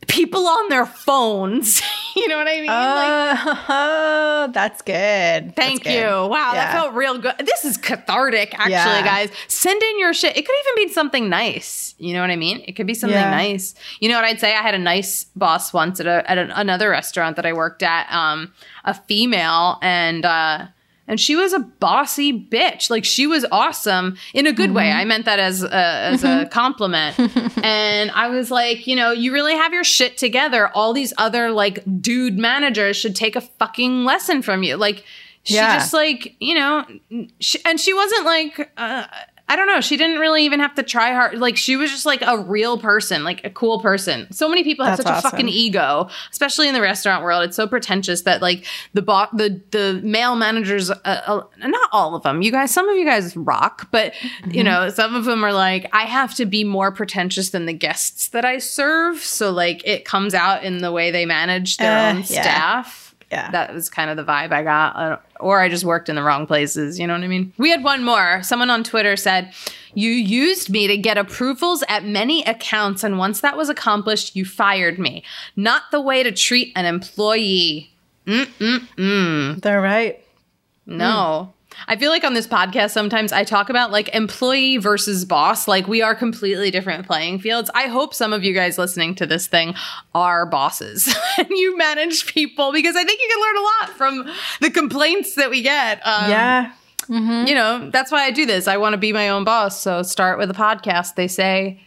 [0.07, 1.83] people on their phones.
[2.16, 2.66] you know what I mean?
[2.66, 5.55] like, Oh, that's good.
[5.55, 6.01] Thank That's you.
[6.03, 6.29] good.
[6.29, 7.35] Wow, that felt real good.
[7.44, 9.05] This is cathartic, actually, Yeah.
[9.05, 9.31] guys.
[9.48, 10.37] Send in your shit.
[10.37, 11.94] It could even be something nice.
[11.98, 12.64] You know what I mean?
[12.66, 13.31] It could be something Yeah.
[13.31, 13.74] nice.
[14.01, 14.55] You know what I'd say?
[14.55, 17.83] I had a nice boss once at, a, at an, another restaurant that I worked
[17.83, 18.53] at, um,
[18.85, 20.66] a female, and uh,
[21.09, 22.90] and she was a bossy bitch.
[22.90, 24.92] Like she was awesome in a good way.
[24.92, 27.18] I meant that as a, as a compliment.
[27.64, 30.68] and I was like, you know, you really have your shit together.
[30.68, 34.77] All these other like dude managers should take a fucking lesson from you.
[34.77, 35.03] Like
[35.44, 35.79] she Yeah.
[35.79, 36.85] just like you know,
[37.40, 38.71] she, and she wasn't like.
[38.77, 39.07] Uh,
[39.50, 39.80] I don't know.
[39.80, 41.38] She didn't really even have to try hard.
[41.38, 44.30] Like she was just like a real person, like a cool person.
[44.32, 47.44] So many people have That's such a fucking ego, especially in the restaurant world.
[47.44, 52.14] It's so pretentious that like the bo- the the male managers, uh, uh, not all
[52.14, 52.42] of them.
[52.42, 54.50] You guys, some of you guys rock, but Mm-hmm.
[54.50, 57.72] you know, some of them are like, I have to be more pretentious than the
[57.72, 59.18] guests that I serve.
[59.20, 62.22] So like it comes out in the way they manage their Uh, own yeah.
[62.42, 63.08] staff.
[63.31, 63.51] Yeah.
[63.51, 64.97] That was kind of the vibe I got.
[64.97, 66.99] Uh, or I just worked in the wrong places.
[66.99, 67.53] You know what I mean?
[67.59, 68.43] We had one more.
[68.43, 69.53] Someone on Twitter said,
[69.95, 73.05] You used me to get approvals at many accounts.
[73.05, 75.23] And once that was accomplished, you fired me.
[75.57, 77.91] Not the way to treat an employee.
[78.27, 79.61] Mm-mm-mm.
[79.61, 80.25] They're right.
[80.87, 81.53] No.
[81.87, 85.69] I feel like on this podcast, sometimes I talk about like employee versus boss.
[85.69, 87.71] Like we are completely different playing fields.
[87.75, 89.75] I hope some of you guys listening to this thing
[90.14, 94.35] are bosses and you manage people because I think you can learn a lot from
[94.61, 96.05] the complaints that we get.
[96.07, 96.73] Um, yeah.
[97.47, 98.69] You know, that's why I do this.
[98.69, 99.81] I want to be my own boss.
[99.81, 101.81] So start with a podcast, they say.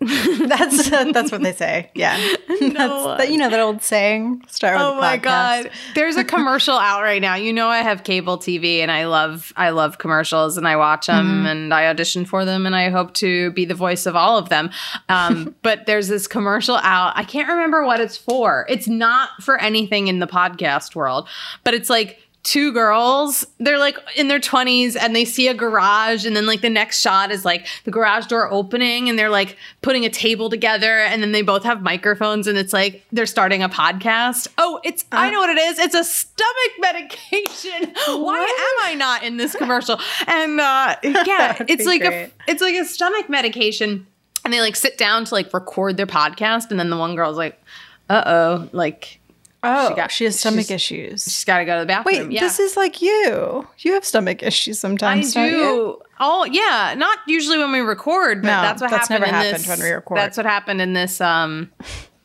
[0.00, 1.90] That's that's what they say.
[1.92, 2.16] Yeah.
[2.48, 4.44] That's that, you know that old saying.
[4.46, 5.70] Start with Oh my god.
[5.96, 7.34] There's a commercial out right now.
[7.34, 11.08] You know I have cable TV and I love I love commercials and I watch
[11.08, 11.46] them Mm-hmm.
[11.46, 14.50] and I audition for them and I hope to be the voice of all of
[14.50, 14.70] them.
[15.08, 17.12] Um, but there's this commercial out.
[17.16, 18.66] I can't remember what it's for.
[18.68, 21.28] It's not for anything in the podcast world,
[21.64, 26.24] but it's like two girls they're like in their 20s and they see a garage
[26.24, 29.56] and then like the next shot is like the garage door opening and they're like
[29.82, 33.62] putting a table together and then they both have microphones and it's like they're starting
[33.62, 34.48] a podcast.
[34.56, 35.78] Oh it's i know what it is.
[35.78, 37.94] It's a stomach medication.
[38.06, 40.00] Why am i not in this commercial?
[40.26, 44.06] And uh yeah it's like a it's like a stomach medication
[44.44, 47.36] and they like sit down to like record their podcast and then the one girl's
[47.36, 47.60] like
[48.08, 49.20] uh-oh like
[49.62, 51.24] Oh, She got- she has stomach she's- issues.
[51.24, 52.40] she's got to go to the bathroom Wait, yeah.
[52.40, 53.66] this is like you.
[53.78, 55.34] You have stomach issues sometimes.
[55.34, 55.42] you?
[55.50, 55.98] do.
[56.20, 59.32] Oh yeah, not usually when we record, but No, that's what that's happened.
[59.32, 60.18] never in happened this, when we record.
[60.18, 61.20] That's what happened in this.
[61.20, 61.70] Um,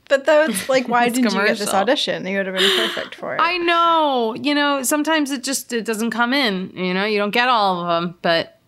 [0.09, 2.27] But that's like, why didn't you get this audition?
[2.27, 3.39] You would have been perfect for it.
[3.41, 6.71] I know, you know, sometimes it just it doesn't come in.
[6.75, 8.59] You know, you don't get all of them, but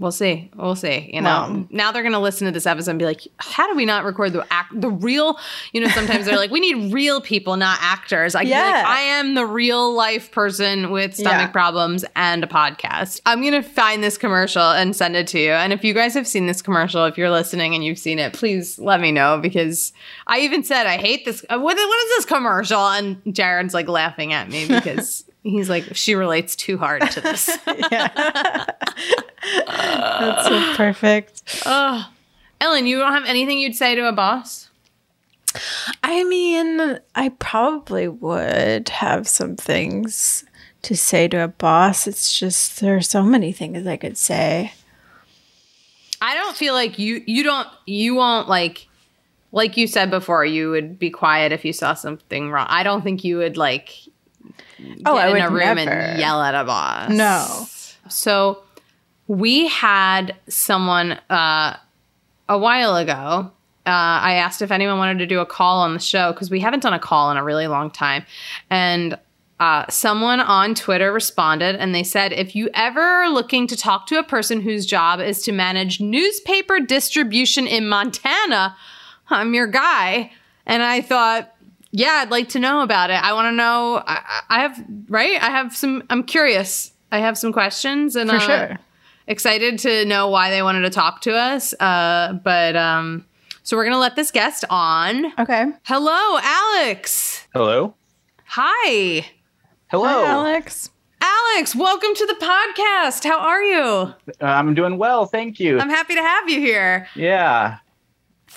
[0.00, 0.50] we'll see.
[0.56, 1.08] We'll see.
[1.14, 3.84] You know, now they're gonna listen to this episode and be like, "How do we
[3.84, 5.38] not record the act, the real?"
[5.72, 8.62] You know, sometimes they're like, "We need real people, not actors." I Yeah.
[8.64, 11.46] like, I am the real life person with stomach Yeah.
[11.48, 13.20] problems and a podcast.
[13.26, 15.52] I'm gonna find this commercial and send it to you.
[15.52, 18.32] And if you guys have seen this commercial, if you're listening and you've seen it,
[18.32, 19.92] please let me know because
[20.26, 21.44] I even said I hate this.
[21.48, 22.80] What, what is this commercial?
[22.88, 25.24] And Jared's like laughing at me because.
[25.42, 27.46] He's like, she relates too hard to this.
[27.64, 28.76] That's
[30.46, 31.62] so perfect.
[31.66, 32.10] oh.
[32.60, 34.68] Ellen, you don't have anything you'd say to a boss?
[36.02, 40.44] I mean, I probably would have some things
[40.82, 42.06] to say to a boss.
[42.06, 44.72] It's just there are so many things I could say.
[46.20, 48.88] I don't feel like you you don't you won't like
[49.52, 52.66] like you said before you would be quiet if you saw something wrong.
[52.68, 53.94] I don't think you would like
[55.06, 55.90] Oh, get I in would a room never.
[55.90, 57.10] and yell at a boss.
[57.10, 57.66] No.
[58.08, 58.62] So
[59.26, 61.76] we had someone uh,
[62.48, 63.52] a while ago.
[63.86, 63.90] Uh,
[64.22, 66.82] I asked if anyone wanted to do a call on the show because we haven't
[66.82, 68.24] done a call in a really long time,
[68.68, 69.18] and
[69.60, 74.06] uh, someone on Twitter responded and they said, if you ever are looking to talk
[74.06, 78.74] to a person whose job is to manage newspaper distribution in Montana,
[79.28, 80.32] I'm your guy.
[80.64, 81.54] And I thought,
[81.92, 83.14] yeah, I'd like to know about it.
[83.22, 84.02] I want to know.
[84.06, 85.40] I, I have right.
[85.42, 86.02] I have some.
[86.10, 86.92] I'm curious.
[87.12, 88.78] I have some questions, and For uh, sure.
[89.26, 91.74] excited to know why they wanted to talk to us.
[91.80, 93.26] Uh, but um,
[93.62, 95.32] so we're gonna let this guest on.
[95.38, 95.66] Okay.
[95.84, 97.46] Hello, Alex.
[97.52, 97.94] Hello.
[98.46, 99.26] Hi,
[99.88, 100.06] Hello.
[100.08, 100.90] Hi, Alex.
[101.22, 101.76] Alex.
[101.76, 103.24] Welcome to the podcast.
[103.24, 103.82] How are you?
[103.82, 105.78] Uh, I'm doing well, thank you.
[105.78, 107.06] I'm happy to have you here.
[107.14, 107.78] yeah.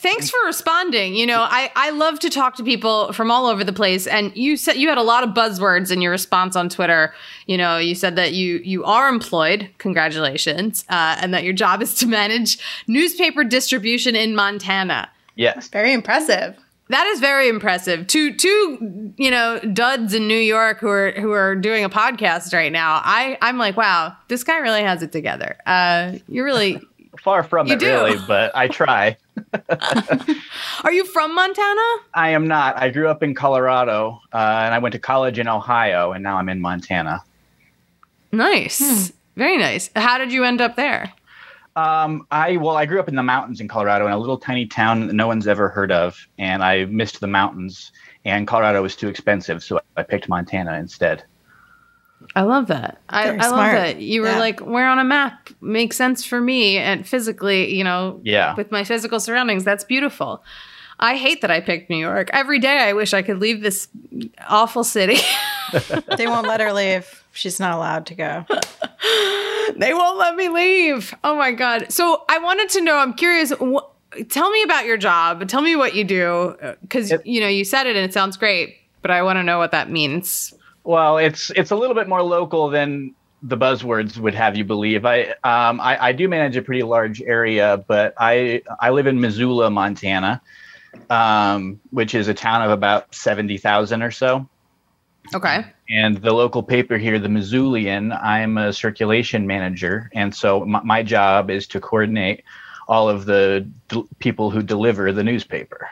[0.04, 1.16] Thanks for responding.
[1.16, 4.06] You know, I, I love to talk to people from all over the place.
[4.06, 7.14] And you said you had a lot of buzzwords in your response on Twitter.
[7.48, 11.82] You know, you said that you you are employed, congratulations, uh, and that your job
[11.82, 15.10] is to manage newspaper distribution in Montana.
[15.36, 15.70] Yes.
[15.70, 16.56] Very impressive.
[16.90, 18.06] That is very impressive.
[18.08, 22.54] Two two you know duds in New York who are who are doing a podcast
[22.54, 23.02] right now.
[23.06, 25.56] I I'm like, wow, this guy really has it together.
[25.66, 26.82] Uh, you're really.
[27.20, 27.86] Far from You it, do.
[27.88, 29.16] really, but I try.
[30.84, 31.82] Are you from Montana?
[32.14, 32.78] I am not.
[32.78, 36.38] I grew up in Colorado, uh, and I went to college in Ohio, and now
[36.38, 37.24] I'm in Montana.
[38.32, 39.12] Nice.
[39.36, 39.90] Very nice.
[39.96, 41.14] How did you end up there?
[41.76, 44.68] Um, I well, I grew up in the mountains in Colorado in a little tiny
[44.68, 47.92] town that no one's ever heard of, and I missed the mountains.
[48.26, 51.24] And Colorado was too expensive, so I picked Montana instead.
[52.36, 53.00] I love that.
[53.10, 54.02] I, I love that.
[54.02, 54.40] You were Yeah.
[54.40, 58.56] like, where on a map makes sense for me and physically, you know, Yeah.
[58.56, 59.64] with my physical surroundings.
[59.64, 60.44] That's beautiful.
[61.00, 62.30] I hate that I picked New York.
[62.34, 63.88] Every day I wish I could leave this
[64.48, 65.18] awful city.
[66.18, 67.24] They won't let her leave.
[67.32, 68.46] She's not allowed to go.
[69.76, 71.16] they won't let me leave.
[71.24, 71.92] Oh my God.
[71.92, 73.52] So I wanted to know, I'm curious.
[73.60, 75.48] Wh- tell me about your job.
[75.48, 76.56] Tell me what you do.
[76.62, 77.24] Uh, because, Yep.
[77.26, 79.72] you know, you said it and it sounds great, but I want to know what
[79.72, 80.54] that means.
[80.84, 85.06] Well, it's it's a little bit more local than the buzzwords would have you believe.
[85.06, 89.20] I um I, I do manage a pretty large area, but I I live in
[89.20, 90.42] Missoula, Montana,
[91.10, 94.48] um, which is a town of about seventy thousand or so.
[95.34, 95.66] Okay.
[95.90, 101.04] And the local paper here, the Missoulian, I'm a circulation manager, and so my, my
[101.04, 102.44] job is to coordinate
[102.90, 105.88] all of the d- people who deliver the newspaper.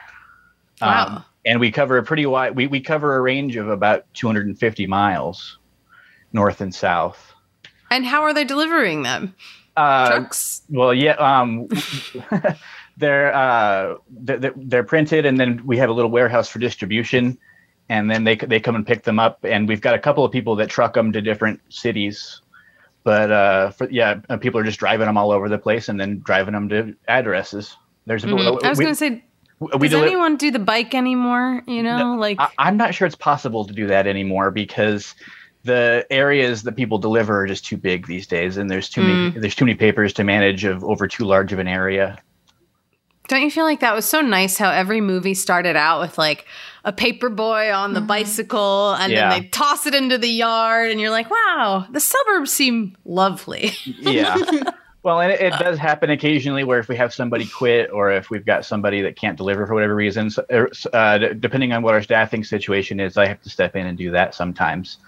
[0.82, 1.24] Wow.
[1.44, 2.56] And we cover a pretty wide.
[2.56, 5.58] We we cover a range of about 250 miles,
[6.32, 7.32] north and south.
[7.90, 9.34] And how are they delivering them?
[9.76, 10.62] Uh, Trucks?
[10.68, 11.12] well, yeah.
[11.12, 11.68] Um,
[12.96, 17.38] they're uh, they're, they're printed, and then we have a little warehouse for distribution,
[17.88, 20.32] and then they they come and pick them up, and we've got a couple of
[20.32, 22.40] people that truck them to different cities.
[23.04, 25.98] But uh, for yeah, uh, people are just driving them all over the place, and
[25.98, 27.76] then driving them to addresses.
[28.06, 28.64] There's Mhm.
[28.64, 29.24] I was going to say,
[29.78, 31.62] we does deli- anyone do the bike anymore?
[31.66, 35.14] You know, like I, I'm not sure it's possible to do that anymore because
[35.64, 39.30] the areas that people deliver are just too big these days, and there's too many
[39.32, 39.40] mm.
[39.40, 42.18] there's too many papers to manage of over too large of an area.
[43.28, 46.46] don't you feel like that was so nice how every movie started out with like
[46.84, 48.08] a paper boy on the mm-hmm.
[48.08, 49.30] bicycle and Yeah.
[49.30, 53.70] then they toss it into the yard and you're like, wow, the suburbs seem lovely.
[53.84, 54.36] Yeah.
[55.02, 58.30] well, and it, it does happen occasionally where if we have somebody quit or if
[58.30, 61.94] we've got somebody that can't deliver for whatever reason, so- er, uh, depending on what
[61.94, 64.98] our staffing situation is, I have to step in and do that sometimes.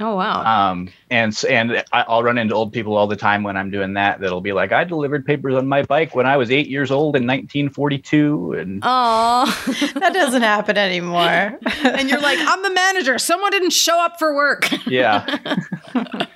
[0.00, 0.70] Oh wow.
[0.70, 3.70] Um, and s- and I- I'll run into old people all the time when I'm
[3.70, 4.20] doing that.
[4.20, 7.16] That'll be like, I delivered papers on my bike when I was eight years old
[7.16, 9.44] in 1942, and Oh,
[9.94, 11.58] That doesn't happen anymore.
[11.84, 13.18] and you're like, I'm the manager.
[13.18, 14.68] Someone didn't show up for work.
[14.86, 15.24] yeah,
[15.94, 16.26] a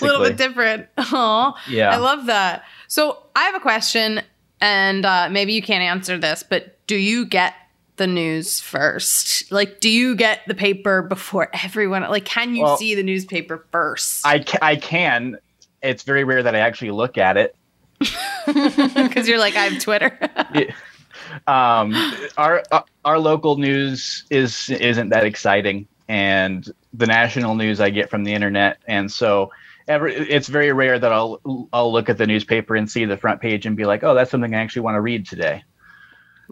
[0.00, 0.86] little bit different.
[0.98, 1.90] Oh, Yeah.
[1.90, 2.64] I love that.
[2.88, 4.20] So I have a question,
[4.60, 7.54] and uh, maybe you can't answer this, but do you get
[8.02, 9.50] the news first?
[9.52, 12.02] Like, do you get the paper before everyone?
[12.02, 14.26] Like, can you Well, see the newspaper first?
[14.26, 15.38] I ca- I can.
[15.82, 17.56] It's very rare that I actually look at it.
[18.44, 20.18] Because you're like, I have Twitter.
[21.46, 21.94] um,
[22.36, 28.10] our uh, our local news is isn't that exciting, and the national news I get
[28.10, 29.52] from the internet, and so
[29.86, 31.40] every it's very rare that I'll
[31.72, 34.32] I'll look at the newspaper and see the front page and be like, oh, that's
[34.32, 35.62] something I actually want to read today.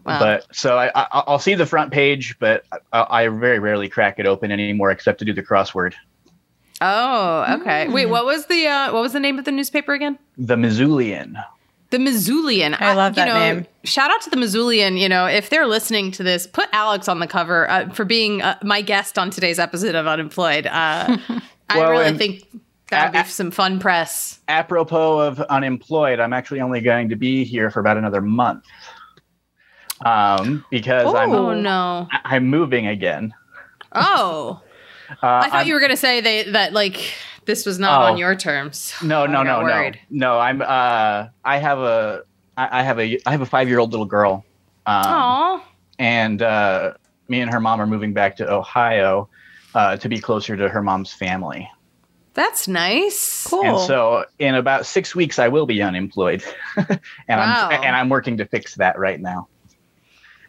[0.05, 0.19] Wow.
[0.19, 4.17] But so I, I I'll see the front page, but I, I very rarely crack
[4.19, 5.93] it open anymore, except to do the crossword.
[6.81, 7.87] oh, okay.
[7.87, 8.11] Wait, Hmm.
[8.11, 10.17] what was the uh, what was the name of the newspaper again?
[10.37, 11.33] The Missoulian.
[11.91, 12.79] The Missoulian.
[12.81, 13.67] I love you that know, name.
[13.83, 14.97] Shout out to the Missoulian.
[14.97, 18.41] You know, if they're listening to this, put Alex on the cover uh, for being
[18.41, 20.67] uh, my guest on today's episode of Unemployed.
[20.67, 21.17] Uh,
[21.69, 22.47] I really think
[22.89, 24.39] that would be a- a- some fun press.
[24.47, 28.63] apropos of unemployed, I'm actually only going to be here for about another month.
[30.05, 32.07] Um, because I'm Oh no!
[32.11, 33.33] I- I'm moving again.
[33.93, 34.61] Oh,
[35.11, 37.13] Uh, I thought I'm- you were gonna say they that like
[37.45, 38.05] this was not Oh.
[38.13, 38.93] on your terms.
[39.03, 39.99] No, no, I got no, no, worried.
[40.09, 40.39] no.
[40.39, 40.61] I'm.
[40.61, 42.23] Uh, I have a.
[42.55, 43.19] I I have a.
[43.25, 44.45] I have a five year old little girl.
[44.85, 45.65] Um, Aw.
[45.99, 46.93] and uh,
[47.27, 49.27] me and her mom are moving back to Ohio
[49.75, 51.69] uh, to be closer to her mom's family.
[52.33, 53.45] That's nice.
[53.49, 53.65] Cool.
[53.65, 56.41] And so, in about six weeks, I will be unemployed,
[56.77, 57.67] and Wow.
[57.69, 59.49] I'm and I'm working to fix that right now.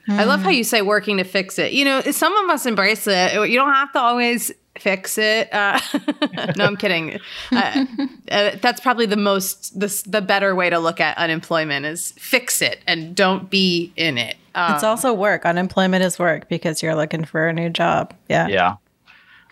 [0.08, 1.72] I love how you say working to fix it.
[1.72, 3.34] You know, some of us embrace it.
[3.34, 5.52] You don't have to always fix it.
[5.54, 5.78] Uh,
[6.56, 7.18] no, I'm kidding.
[7.52, 7.84] Uh,
[8.30, 12.60] uh, that's probably the most, the, the better way to look at unemployment is fix
[12.62, 14.36] it and don't be in it.
[14.54, 15.46] Um, It's also work.
[15.46, 18.12] Unemployment is work because you're looking for a new job.
[18.28, 18.48] Yeah.
[18.48, 18.74] Yeah.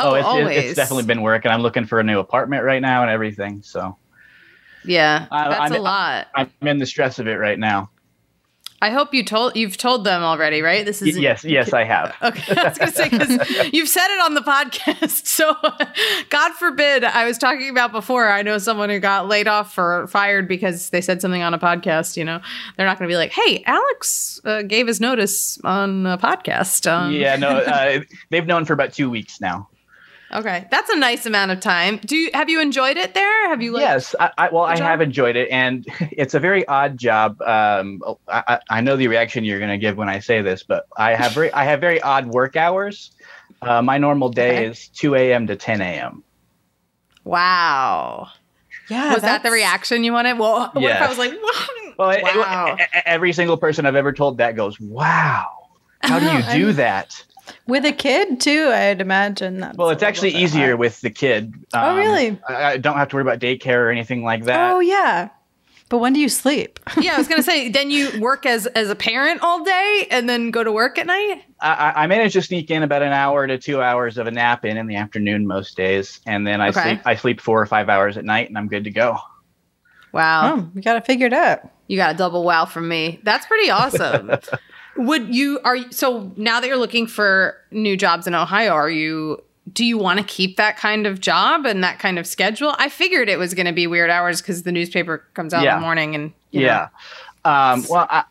[0.01, 0.65] oh, it's, it- always.
[0.65, 3.63] it's definitely been work, and I'm looking for a new apartment right now and everything.
[3.63, 3.97] So
[4.85, 6.27] Yeah, that's I'm- a lot.
[6.35, 7.91] I'm in the stress of it right now.
[8.83, 10.87] I hope you told you've told them already, right?
[10.87, 12.15] This is yes, yes, I have.
[12.23, 15.27] Okay, I was gonna say because you've said it on the podcast.
[15.41, 15.55] So,
[16.29, 18.29] God forbid, I was talking about before.
[18.29, 21.59] I know someone who got laid off or fired because they said something on a
[21.59, 22.17] podcast.
[22.17, 22.41] You know,
[22.77, 26.91] they're not going to be like, "Hey, Alex uh, gave his notice on a podcast."
[26.91, 28.01] Um, yeah, no, uh,
[28.31, 29.69] they've known for about two weeks now.
[30.33, 31.99] Okay, that's a nice amount of time.
[32.05, 33.49] Do you have you enjoyed it there?
[33.49, 33.73] Have you?
[33.73, 37.41] Liked yes, I, I well, I have enjoyed it, and it's a very odd job.
[37.43, 40.63] Um, I, I I know the reaction you're going to give when I say this,
[40.63, 43.11] but I have very I have very odd work hours.
[43.61, 44.67] Uh, my normal day Okay.
[44.67, 45.47] is 2 a.m.
[45.49, 46.23] to 10 a.m.
[47.25, 48.29] Wow.
[48.89, 49.13] Yeah.
[49.15, 50.39] was that the reaction you wanted?
[50.39, 51.33] Well, what if I was like,
[51.99, 52.77] Well, it- it- wow.
[53.05, 55.47] every single person I've ever told that goes, "Wow,
[56.03, 57.23] how do you do that?"
[57.67, 59.77] With a kid too, I'd imagine that.
[59.77, 61.55] Well, it's actually easier with the kid.
[61.75, 62.41] Oh, Um, really?
[62.49, 64.73] I, I don't have to worry about daycare or anything like that.
[64.73, 65.29] Oh yeah.
[65.89, 66.79] But when do you sleep?
[67.01, 70.29] yeah, I was gonna say, then you work as as a parent all day and
[70.29, 71.43] then go to work at night.
[71.61, 74.31] I, I- I manage to sneak in about an hour to two hours of a
[74.31, 76.81] nap in in the afternoon most days, and then I Okay.
[76.83, 77.01] sleep.
[77.05, 79.17] I sleep four or five hours at night, and I'm good to go.
[80.13, 81.61] Wow, Oh, you got to figure it out.
[81.87, 83.21] you got a double wow from me.
[83.23, 84.31] That's pretty awesome.
[85.01, 88.73] Would you are so now that you're looking for new jobs in Ohio?
[88.73, 89.43] Are you
[89.73, 92.75] do you want to keep that kind of job and that kind of schedule?
[92.79, 95.75] I figured it was going to be weird hours because the newspaper comes out in
[95.75, 96.89] the morning and yeah.
[97.45, 98.25] Um, well, I,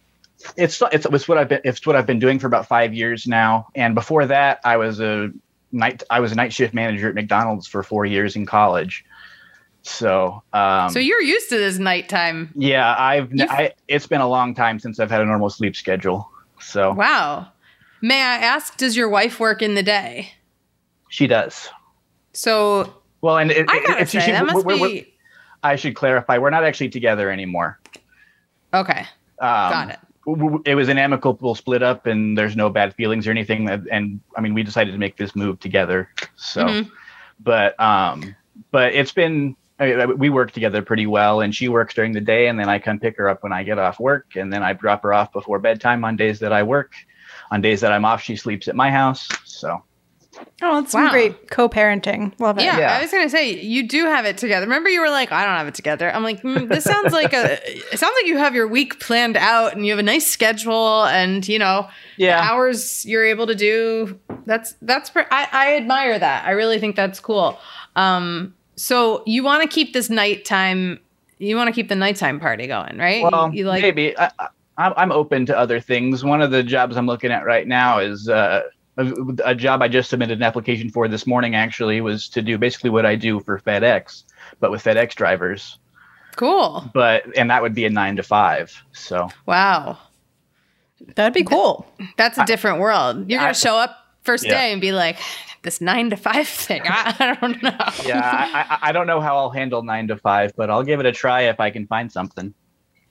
[0.56, 3.28] it's, it's it's what I've been it's what I've been doing for about five years
[3.28, 5.32] now, and before that, I was a
[5.72, 9.04] night I was a night shift manager at McDonald's for four years in college.
[9.82, 12.52] So, um, So you're used to this nighttime.
[12.56, 16.30] yeah, I've I, it's been a long time since I've had a normal sleep schedule.
[16.62, 17.48] So Wow.
[18.02, 20.34] May I ask, does your wife work in the day?
[21.10, 21.68] she does.
[22.34, 25.14] So Well, and it, I gotta say she- that must we're- we're- be
[25.64, 27.80] I should clarify, we're not actually together anymore.
[28.74, 29.00] okay.
[29.40, 30.00] Um, Got it.
[30.66, 33.66] It was an amicable split up, and there's no bad feelings or anything.
[33.66, 36.10] That, and I mean, we decided to make this move together.
[36.36, 36.92] So, Mhm.
[37.40, 38.36] but um,
[38.72, 42.22] but it's been I mean, we work together pretty well, and she works during the
[42.22, 44.62] day, and then I come pick her up when I get off work, and then
[44.64, 46.92] I drop her off before bedtime on days that I work.
[47.52, 49.28] On days that I'm off, she sleeps at my house.
[49.46, 49.82] So
[50.62, 51.10] Oh, it's Wow.
[51.10, 52.40] great co-parenting.
[52.40, 52.64] Love it.
[52.64, 52.98] Yeah, Yeah.
[52.98, 54.66] I was gonna say you do have it together.
[54.68, 57.34] Remember, you were like, "I don't have it together." I'm like, mm, "This sounds like
[57.34, 57.60] a.
[57.92, 61.06] It sounds like you have your week planned out, and you have a nice schedule,
[61.06, 64.18] and you know, the yeah, hours you're able to do.
[64.46, 65.10] That's that's.
[65.10, 66.46] Pre- I I admire that.
[66.46, 67.58] I really think that's cool.
[67.96, 71.00] Um, so you want to keep this nighttime.
[71.38, 73.24] You want to keep the nighttime party going, right?
[73.24, 76.24] Well, you, like maybe I, I, I'm I'm open to other things.
[76.24, 78.64] One of the jobs I'm looking at right now is uh,
[78.98, 79.14] a,
[79.46, 81.56] a job I just submitted an application for this morning.
[81.56, 84.24] Actually, was to do basically what I do for FedEx,
[84.60, 85.78] but with FedEx drivers.
[86.36, 86.90] cool.
[86.94, 88.74] But and that would be a nine to five.
[88.94, 89.98] So Wow,
[91.16, 91.86] That'd be cool.
[92.18, 93.30] that's a different world.
[93.30, 94.52] You're gonna I- show up first Yeah.
[94.56, 95.18] day and be like,
[95.70, 96.82] "This nine to five thing.
[96.86, 100.52] I, I don't know." yeah, I, I don't know how I'll handle nine to five,
[100.56, 102.56] but I'll give it a try if I can find something.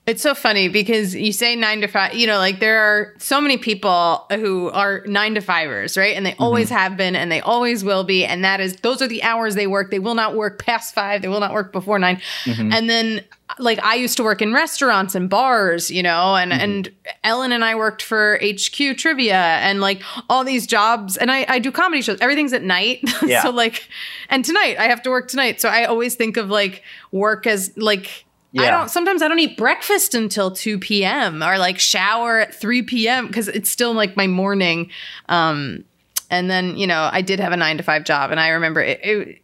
[0.09, 3.39] It's so funny because you say nine to five, you know, like there are so
[3.39, 6.15] many people who are nine to fivers, right?
[6.17, 6.41] And they mm-hmm.
[6.41, 8.25] always have been and they always will be.
[8.25, 9.91] And that is, those are the hours they work.
[9.91, 11.21] They will not work past five.
[11.21, 12.73] They will not work before 9 mm-hmm.
[12.73, 13.23] And then,
[13.57, 16.91] like, I used to work in restaurants and bars, you know, and, and
[17.23, 21.17] Ellen and I worked for HQ Trivia and like all these jobs.
[21.17, 22.19] And I, I do comedy shows.
[22.21, 22.99] Everything's at night.
[23.29, 23.43] Yeah.
[23.43, 23.87] so, like,
[24.29, 25.61] and tonight I have to work tonight.
[25.61, 28.25] So I always think of like work as like,
[28.57, 31.43] I don't sometimes I don't eat breakfast until 2 p.m.
[31.43, 33.27] or like shower at 3 p.m.
[33.27, 34.89] because it's still like my morning.
[35.27, 35.83] Um,
[36.31, 38.81] and then, you know, I did have a nine to five job and I remember
[38.81, 39.41] it, it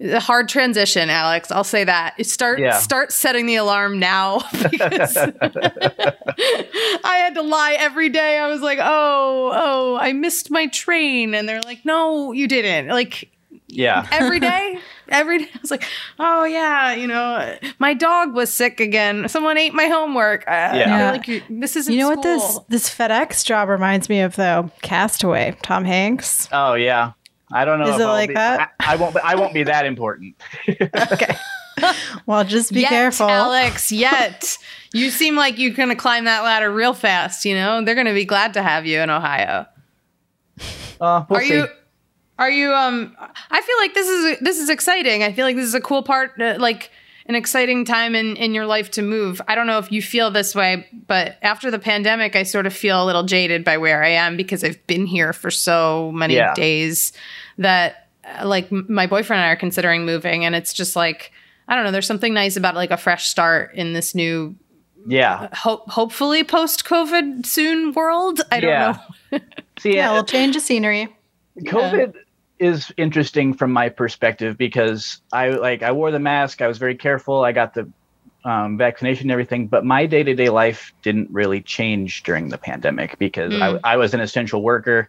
[0.00, 1.50] a hard transition, Alex.
[1.50, 2.24] I'll say that.
[2.26, 2.78] Start Yeah.
[2.78, 4.40] start setting the alarm now
[4.70, 6.12] because I
[7.04, 8.38] had to lie every day.
[8.38, 12.88] I was like, "Oh, oh, I missed my train." And they're like, "No, you didn't."
[12.88, 13.30] Like
[13.68, 14.06] Yeah.
[14.12, 14.78] every day
[15.10, 15.84] every day i was like
[16.18, 20.74] oh yeah you know my dog was sick again someone ate my homework uh, Yeah.
[20.74, 21.10] yeah Yeah.
[21.12, 24.70] like this isn't You know what this this FedEx job reminds me of though?
[24.82, 25.56] Castaway.
[25.62, 26.46] Tom Hanks.
[26.52, 27.12] Oh yeah.
[27.52, 27.86] I don't know.
[27.88, 28.72] Is if it I'll like be- that?
[28.80, 29.14] I, I won't.
[29.14, 30.36] be- I won't be that important.
[30.68, 31.36] Okay.
[32.26, 33.28] well, just be yet, careful.
[33.28, 34.58] alex yet
[34.92, 38.24] you seem like you're gonna climb that ladder real fast you know they're gonna be
[38.24, 39.64] glad to have you in ohio
[41.00, 41.54] Uh, we'll are see.
[41.54, 41.66] you
[42.38, 43.16] are you um
[43.52, 46.02] i feel like this is this is exciting i feel like this is a cool
[46.02, 46.90] part uh, like
[47.28, 50.30] an exciting time in in your life to move i don't know if you feel
[50.30, 54.02] this way but after the pandemic i sort of feel a little jaded by where
[54.02, 56.54] i am because i've been here for so many Yeah.
[56.54, 57.12] days
[57.58, 58.08] that
[58.40, 61.30] uh, like my boyfriend and i are considering moving and it's just like
[61.68, 64.56] i don't know there's something nice about like a fresh start in this new
[65.06, 65.48] Yeah.
[65.54, 68.98] hope hopefully post covid soon world i don't Yeah.
[69.32, 69.38] know
[69.80, 71.06] See, yeah, uh, we'll change the scenery.
[71.60, 72.14] COVID
[72.58, 76.60] is interesting from my perspective because I like I wore the mask.
[76.62, 77.44] I was very careful.
[77.44, 77.88] I got the
[78.44, 82.58] um, vaccination and everything, but my day to day life didn't really change during the
[82.58, 83.80] pandemic because Mm.
[83.84, 85.08] I, I was an essential worker.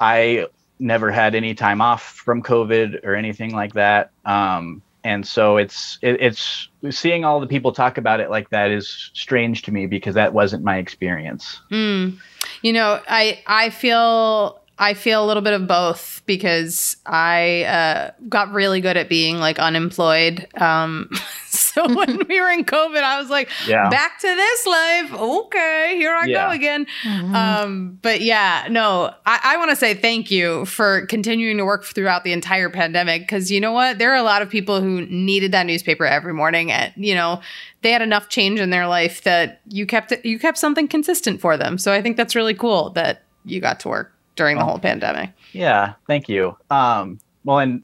[0.00, 0.46] I
[0.78, 4.10] never had any time off from COVID or anything like that.
[4.24, 8.70] Um, and so it's it, it's seeing all the people talk about it like that
[8.70, 11.60] is strange to me because that wasn't my experience.
[11.70, 12.18] Mm.
[12.62, 18.10] You know, I I feel I feel a little bit of both because I uh,
[18.28, 20.46] got really good at being like unemployed.
[20.60, 21.08] Um,
[21.46, 23.88] so when we were in COVID, I was like, Yeah.
[23.88, 25.12] back to this life.
[25.14, 26.46] Okay, here I Yeah.
[26.48, 26.86] go again.
[27.06, 31.84] Um, but yeah, no, I, I want to say thank you for continuing to work
[31.84, 33.98] throughout the entire pandemic because you know what?
[33.98, 37.40] There are a lot of people who needed that newspaper every morning, and you know
[37.82, 41.40] they had enough change in their life that you kept it, you kept something consistent
[41.40, 41.78] for them.
[41.78, 45.30] So I think that's really cool that you got to work during the whole pandemic.
[45.52, 46.56] Yeah, thank you.
[46.70, 47.82] Um, well, and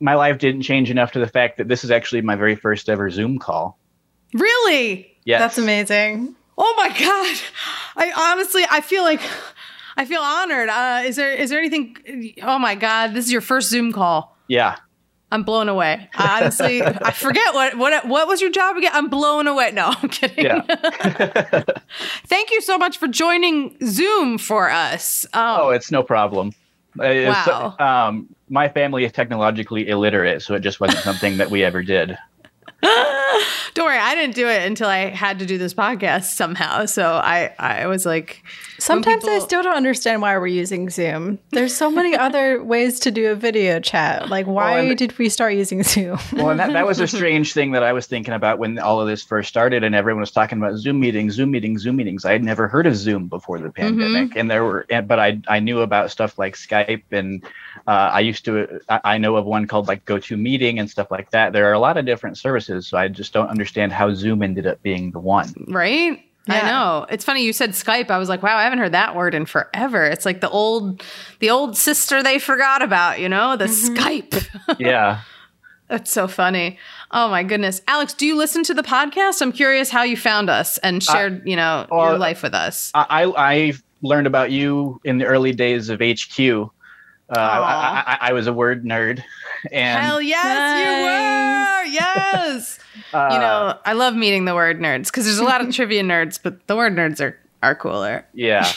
[0.00, 2.88] my life didn't change enough to the fact that this is actually my very first
[2.88, 3.78] ever Zoom call.
[4.34, 5.16] Really?
[5.24, 6.34] Yes, That's amazing.
[6.58, 7.36] Oh my god!
[7.96, 9.20] I honestly, I feel like
[9.96, 10.68] I feel honored.
[10.68, 12.34] Uh, is there is there anything?
[12.42, 13.12] Oh my god!
[13.12, 14.36] This is your first Zoom call.
[14.48, 14.76] Yeah,
[15.32, 16.08] I'm blown away.
[16.16, 18.92] Honestly, I forget what what what was your job again.
[18.94, 19.72] I'm blown away.
[19.72, 20.44] No, I'm kidding.
[20.44, 20.60] yeah.
[22.26, 25.26] Thank you so much for joining Zoom for us.
[25.34, 26.52] oh, Um, it's no problem.
[26.98, 27.76] Uh, it's- Wow.
[27.78, 32.16] um, my family is technologically illiterate, so it just wasn't something that we ever did.
[32.82, 36.86] Don't worry, I didn't do it until I had to do this podcast somehow.
[36.86, 38.42] So I I was like,
[38.78, 41.38] Sometimes I still don't understand why we're using Zoom.
[41.50, 44.28] There's so many other ways to do a video chat.
[44.28, 46.18] Like, why and- did we start using Zoom?
[46.36, 49.00] Well, and that, that was a strange thing that I was thinking about when all
[49.00, 52.24] of this first started, and everyone was talking about Zoom meetings, Zoom meetings, Zoom meetings.
[52.24, 55.60] I had never heard of Zoom before the pandemic, and there were, but I I
[55.60, 57.42] knew about stuff like Skype, and
[57.86, 61.30] uh, I used to I, I know of one called like GoToMeeting and stuff like
[61.30, 61.52] that.
[61.52, 64.66] There are a lot of different services, so I just don't understand how Zoom ended
[64.66, 65.52] up being the one.
[65.68, 66.22] right?
[66.48, 67.06] I know.
[67.10, 68.10] It's funny you said Skype.
[68.10, 70.04] I was like, wow, I haven't heard that word in forever.
[70.04, 71.02] It's like the old
[71.40, 73.94] the old sister they forgot about, you know, the mm-hmm.
[73.94, 74.78] Skype.
[74.78, 75.20] Yeah.
[75.88, 76.78] That's so funny.
[77.12, 77.80] Oh my goodness.
[77.86, 79.40] Alex, do you listen to the podcast?
[79.40, 82.90] I'm curious how you found us and uh, shared, you know, your life with us.
[82.94, 86.70] I, I I learned about you in the early days of HQ.
[87.28, 89.22] Uh, I, I, I, I was a word nerd,
[89.72, 91.92] and Hell yes, you were.
[91.92, 92.78] Yes.
[93.12, 96.02] uh, you know, I love meeting the word nerds because there's a lot of trivia
[96.02, 98.24] nerds, but the word nerds are are cooler.
[98.32, 98.70] yeah.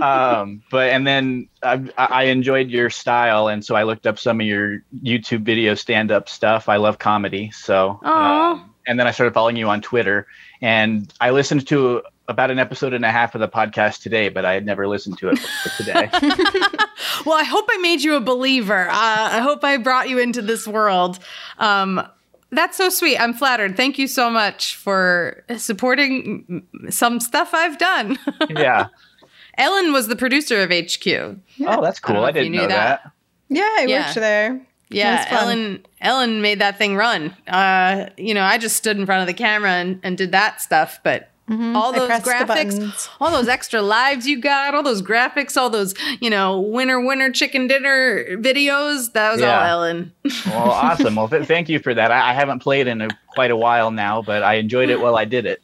[0.00, 4.40] um, but and then I, I enjoyed your style, and so I looked up some
[4.40, 6.68] of your YouTube video stand-up stuff.
[6.68, 10.26] I love comedy, so um, and then I started following you on Twitter,
[10.62, 14.44] and I listened to about an episode and a half of the podcast today, but
[14.44, 15.38] I had never listened to it
[15.76, 16.08] today.
[17.26, 18.88] Well, I hope I made you a believer.
[18.88, 21.18] Uh, I hope I brought you into this world.
[21.58, 22.00] Um,
[22.50, 23.18] that's so sweet.
[23.18, 23.76] I'm flattered.
[23.76, 28.18] Thank you so much for supporting some stuff I've done.
[28.50, 28.86] yeah.
[29.58, 31.06] Ellen was the producer of HQ.
[31.66, 32.14] Oh, that's cool.
[32.16, 33.02] know I, you didn't knew know that.
[33.04, 33.12] that.
[33.48, 34.04] Yeah, I Yeah.
[34.06, 34.60] worked there.
[34.88, 35.84] Yeah, Ellen.
[36.00, 37.34] Ellen made that thing run.
[37.48, 40.60] Uh, you know, I just stood in front of the camera and, and did that
[40.60, 41.00] stuff.
[41.04, 45.94] But all those graphics, all those extra lives you got, all those graphics, all those
[46.20, 49.12] you know winner winner chicken dinner videos.
[49.12, 50.12] That was all Ellen.
[50.46, 51.16] Well, awesome.
[51.16, 52.10] Well, th- thank you for that.
[52.10, 55.16] I, I haven't played in a, quite a while now, but I enjoyed it while
[55.16, 55.62] I did it.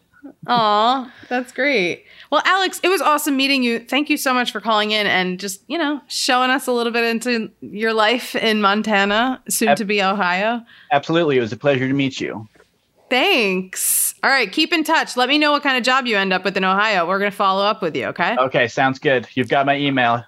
[0.49, 2.05] Aw, that's great.
[2.31, 3.81] Well, Alex, it was awesome meeting you.
[3.81, 6.93] Thank you so much for calling in and just, you know, showing us a little
[6.93, 10.63] bit into your life in Montana, soon Ab- to be Ohio.
[10.93, 11.37] Absolutely.
[11.37, 12.49] It was a pleasure to meet you.
[13.11, 14.06] Thanks.
[14.27, 15.17] All right, keep in touch.
[15.17, 17.07] Let me know what kind of job you end up with in Ohio.
[17.07, 18.35] We're going to follow up with you, okay?
[18.37, 19.29] Okay, sounds good.
[19.35, 20.25] You've got my email.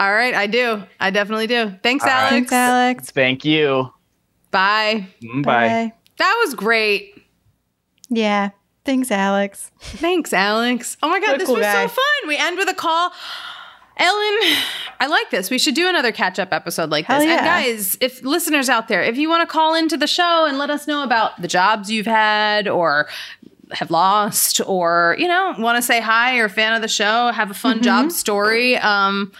[0.00, 0.82] All right, I do.
[0.98, 1.72] I definitely do.
[1.84, 2.16] Thanks, All right.
[2.18, 2.30] Alex.
[2.32, 3.10] Thanks, Alex.
[3.12, 3.92] Thank you.
[4.50, 5.06] Bye.
[5.22, 5.92] Mm, Bye.
[6.16, 7.14] That was great.
[8.08, 8.50] Yeah.
[8.84, 9.70] Thanks, Alex.
[9.80, 10.96] Thanks, Alex.
[11.00, 11.86] Oh my God, What this cool was guy.
[11.86, 12.26] so fun.
[12.28, 13.12] We end with a call.
[13.98, 14.56] Ellen,
[15.00, 15.50] I like this.
[15.50, 17.28] We should do another catch up episode like Hell this.
[17.28, 20.56] And guys, if listeners out there, if you want to call into the show and
[20.58, 23.08] let us know about the jobs you've had or
[23.72, 27.50] have lost or, you know, want to say hi or fan of the show, have
[27.50, 27.82] a fun Mm-hmm.
[27.84, 28.76] job story.
[28.78, 29.32] Um,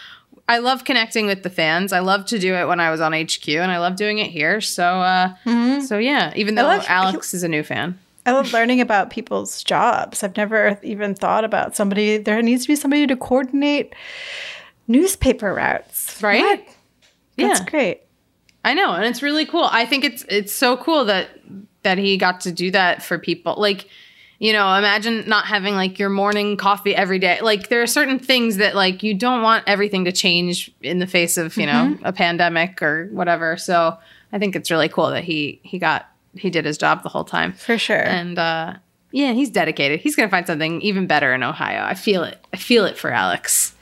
[0.49, 1.93] I love connecting with the fans.
[1.93, 4.31] I love to do it when I was on HQ and I love doing it
[4.31, 4.61] here.
[4.61, 7.99] So, uh, so yeah, even though love- Alex is a new fan.
[8.29, 10.23] I love learning about people's jobs.
[10.23, 12.19] I've never even thought about somebody.
[12.19, 13.95] There needs to be somebody to coordinate
[14.87, 16.23] newspaper routes.
[16.23, 16.43] Right?
[16.43, 16.65] What?
[17.37, 17.67] That's Yeah.
[17.67, 18.01] great.
[18.65, 19.69] I know, and it's really cool.
[19.71, 21.29] I think it's it's so cool that
[21.85, 23.55] that he got to do that for people.
[23.57, 23.87] Like,
[24.41, 27.39] you know, imagine not having like your morning coffee every day.
[27.41, 31.07] Like there are certain things that like you don't want everything to change in the
[31.07, 32.05] face of, you know, mm-hmm.
[32.05, 33.57] a pandemic or whatever.
[33.57, 33.97] So,
[34.33, 37.25] I think it's really cool that he he got he did his job the whole
[37.25, 37.53] time.
[37.53, 37.97] For sure.
[38.03, 38.75] And uh
[39.11, 40.01] yeah, he's dedicated.
[40.01, 41.83] He's going to find something even better in Ohio.
[41.83, 42.45] I feel it.
[42.53, 43.75] I feel it for Alex.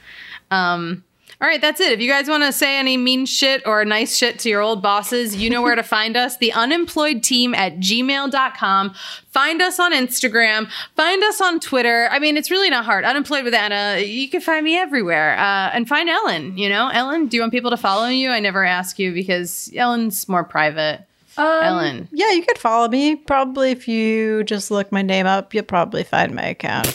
[0.51, 1.03] Um
[1.41, 1.91] All right, that's it.
[1.91, 4.81] If you guys want to say any mean shit or nice shit to your old
[4.81, 6.37] bosses, you know where to find us.
[6.37, 8.95] The unemployed team at gmail.com.
[9.29, 10.67] Find us on Instagram.
[10.95, 12.07] Find us on Twitter.
[12.09, 13.03] I mean, it's really not hard.
[13.03, 14.01] Unemployed with Anna.
[14.01, 15.37] You can find me everywhere.
[15.37, 16.87] Uh, and find Ellen, you know?
[16.87, 18.31] Ellen, do you want people to follow you?
[18.31, 21.06] I never ask you because Ellen's more private.
[21.37, 22.07] Um, Ellen.
[22.11, 23.15] Yeah, you could follow me.
[23.15, 26.87] Probably if you just look my name up, you'll probably find my account.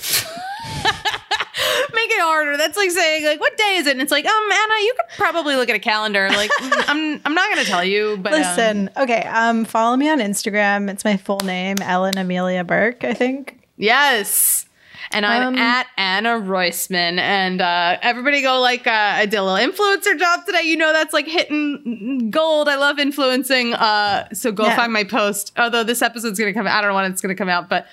[1.94, 2.56] Make it harder.
[2.56, 3.92] That's like saying, like, what day is it?
[3.92, 6.28] And it's like, um, Anna, you could probably look at a calendar.
[6.30, 9.96] Like, mm, I'm, I'm not going to tell you, but um, Listen, okay, um, follow
[9.96, 10.90] me on Instagram.
[10.90, 13.60] It's my full name, Ellen Amelia Burke, I think.
[13.76, 14.66] Yes.
[15.14, 17.18] And I'm Um, at Anna Roisman.
[17.18, 20.62] And uh, everybody go like, uh, I did a little influencer job today.
[20.62, 22.68] You know, that's like hitting gold.
[22.68, 23.74] I love influencing.
[23.74, 24.76] Uh, so go Yeah.
[24.76, 25.52] find my post.
[25.58, 26.78] Although this episode's going to come out.
[26.78, 27.86] I don't know when it's going to come out, but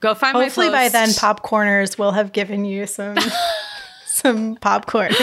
[0.00, 0.94] go find Hopefully my post.
[0.94, 3.16] Hopefully by then popcorners will have given you some
[4.06, 5.16] some popcorners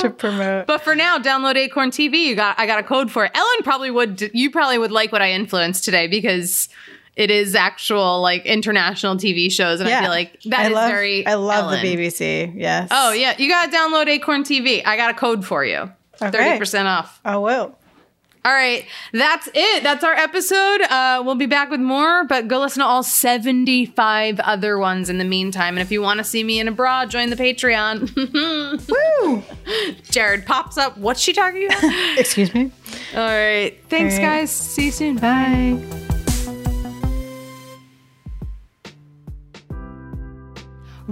[0.00, 0.66] to promote.
[0.66, 2.24] But for now, download Acorn TV.
[2.24, 3.32] You got I got a code for it.
[3.34, 6.68] Ellen probably would you probably would like what I influenced today because
[7.16, 10.90] it is actual like international TV shows and I feel like that I is love,
[10.90, 11.82] very I love Ellen.
[11.82, 12.52] the BBC.
[12.56, 12.88] Yes.
[12.90, 14.82] Oh yeah, you gotta download Acorn TV.
[14.84, 15.90] I got a code for you.
[16.16, 16.58] Thirty Okay.
[16.58, 17.20] percent off.
[17.24, 17.76] Oh whoa.
[18.44, 19.84] All right, that's it.
[19.84, 20.80] That's our episode.
[20.82, 25.18] Uh, we'll be back with more, but go listen to all seventy-five other ones in
[25.18, 25.76] the meantime.
[25.76, 28.10] And if you want to see me in a bra, join the Patreon.
[29.26, 29.42] Woo!
[30.10, 30.98] Jared pops up.
[30.98, 31.84] What's she talking about?
[32.18, 32.72] Excuse me.
[33.14, 34.26] all right, thanks, All right.
[34.40, 34.50] guys.
[34.50, 35.16] See you soon.
[35.18, 35.80] Bye.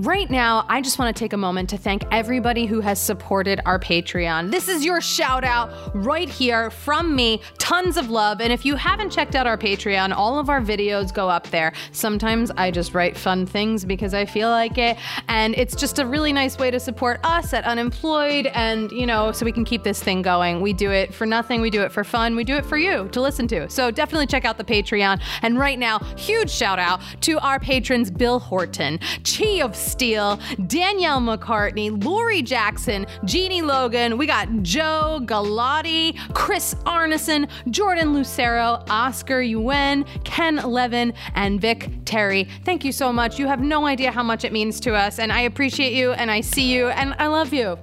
[0.00, 3.60] Right now, I just want to take a moment to thank everybody who has supported
[3.66, 4.50] our Patreon.
[4.50, 7.42] This is your shout out right here from me.
[7.58, 8.40] Tons of love.
[8.40, 11.74] And if you haven't checked out our Patreon, all of our videos go up there.
[11.92, 14.96] Sometimes I just write fun things because I feel like it.
[15.28, 19.32] And it's just a really nice way to support us at Unemployed and, you know,
[19.32, 20.62] so we can keep this thing going.
[20.62, 23.06] We do it for nothing, we do it for fun, we do it for you
[23.08, 23.68] to listen to.
[23.68, 25.20] So definitely check out the Patreon.
[25.42, 31.20] And right now, huge shout out to our patrons Bill Horton, Chi of Steel, Danielle
[31.20, 34.16] McCartney, Lori Jackson, Jeannie Logan.
[34.16, 42.48] We got Joe Galati, Chris Arneson, Jordan Lucero, Oscar Yuen, Ken Levin, and Vic Terry.
[42.64, 43.38] Thank you so much.
[43.38, 46.30] You have no idea how much it means to us, and I appreciate you, and
[46.30, 47.78] I see you, and I love you.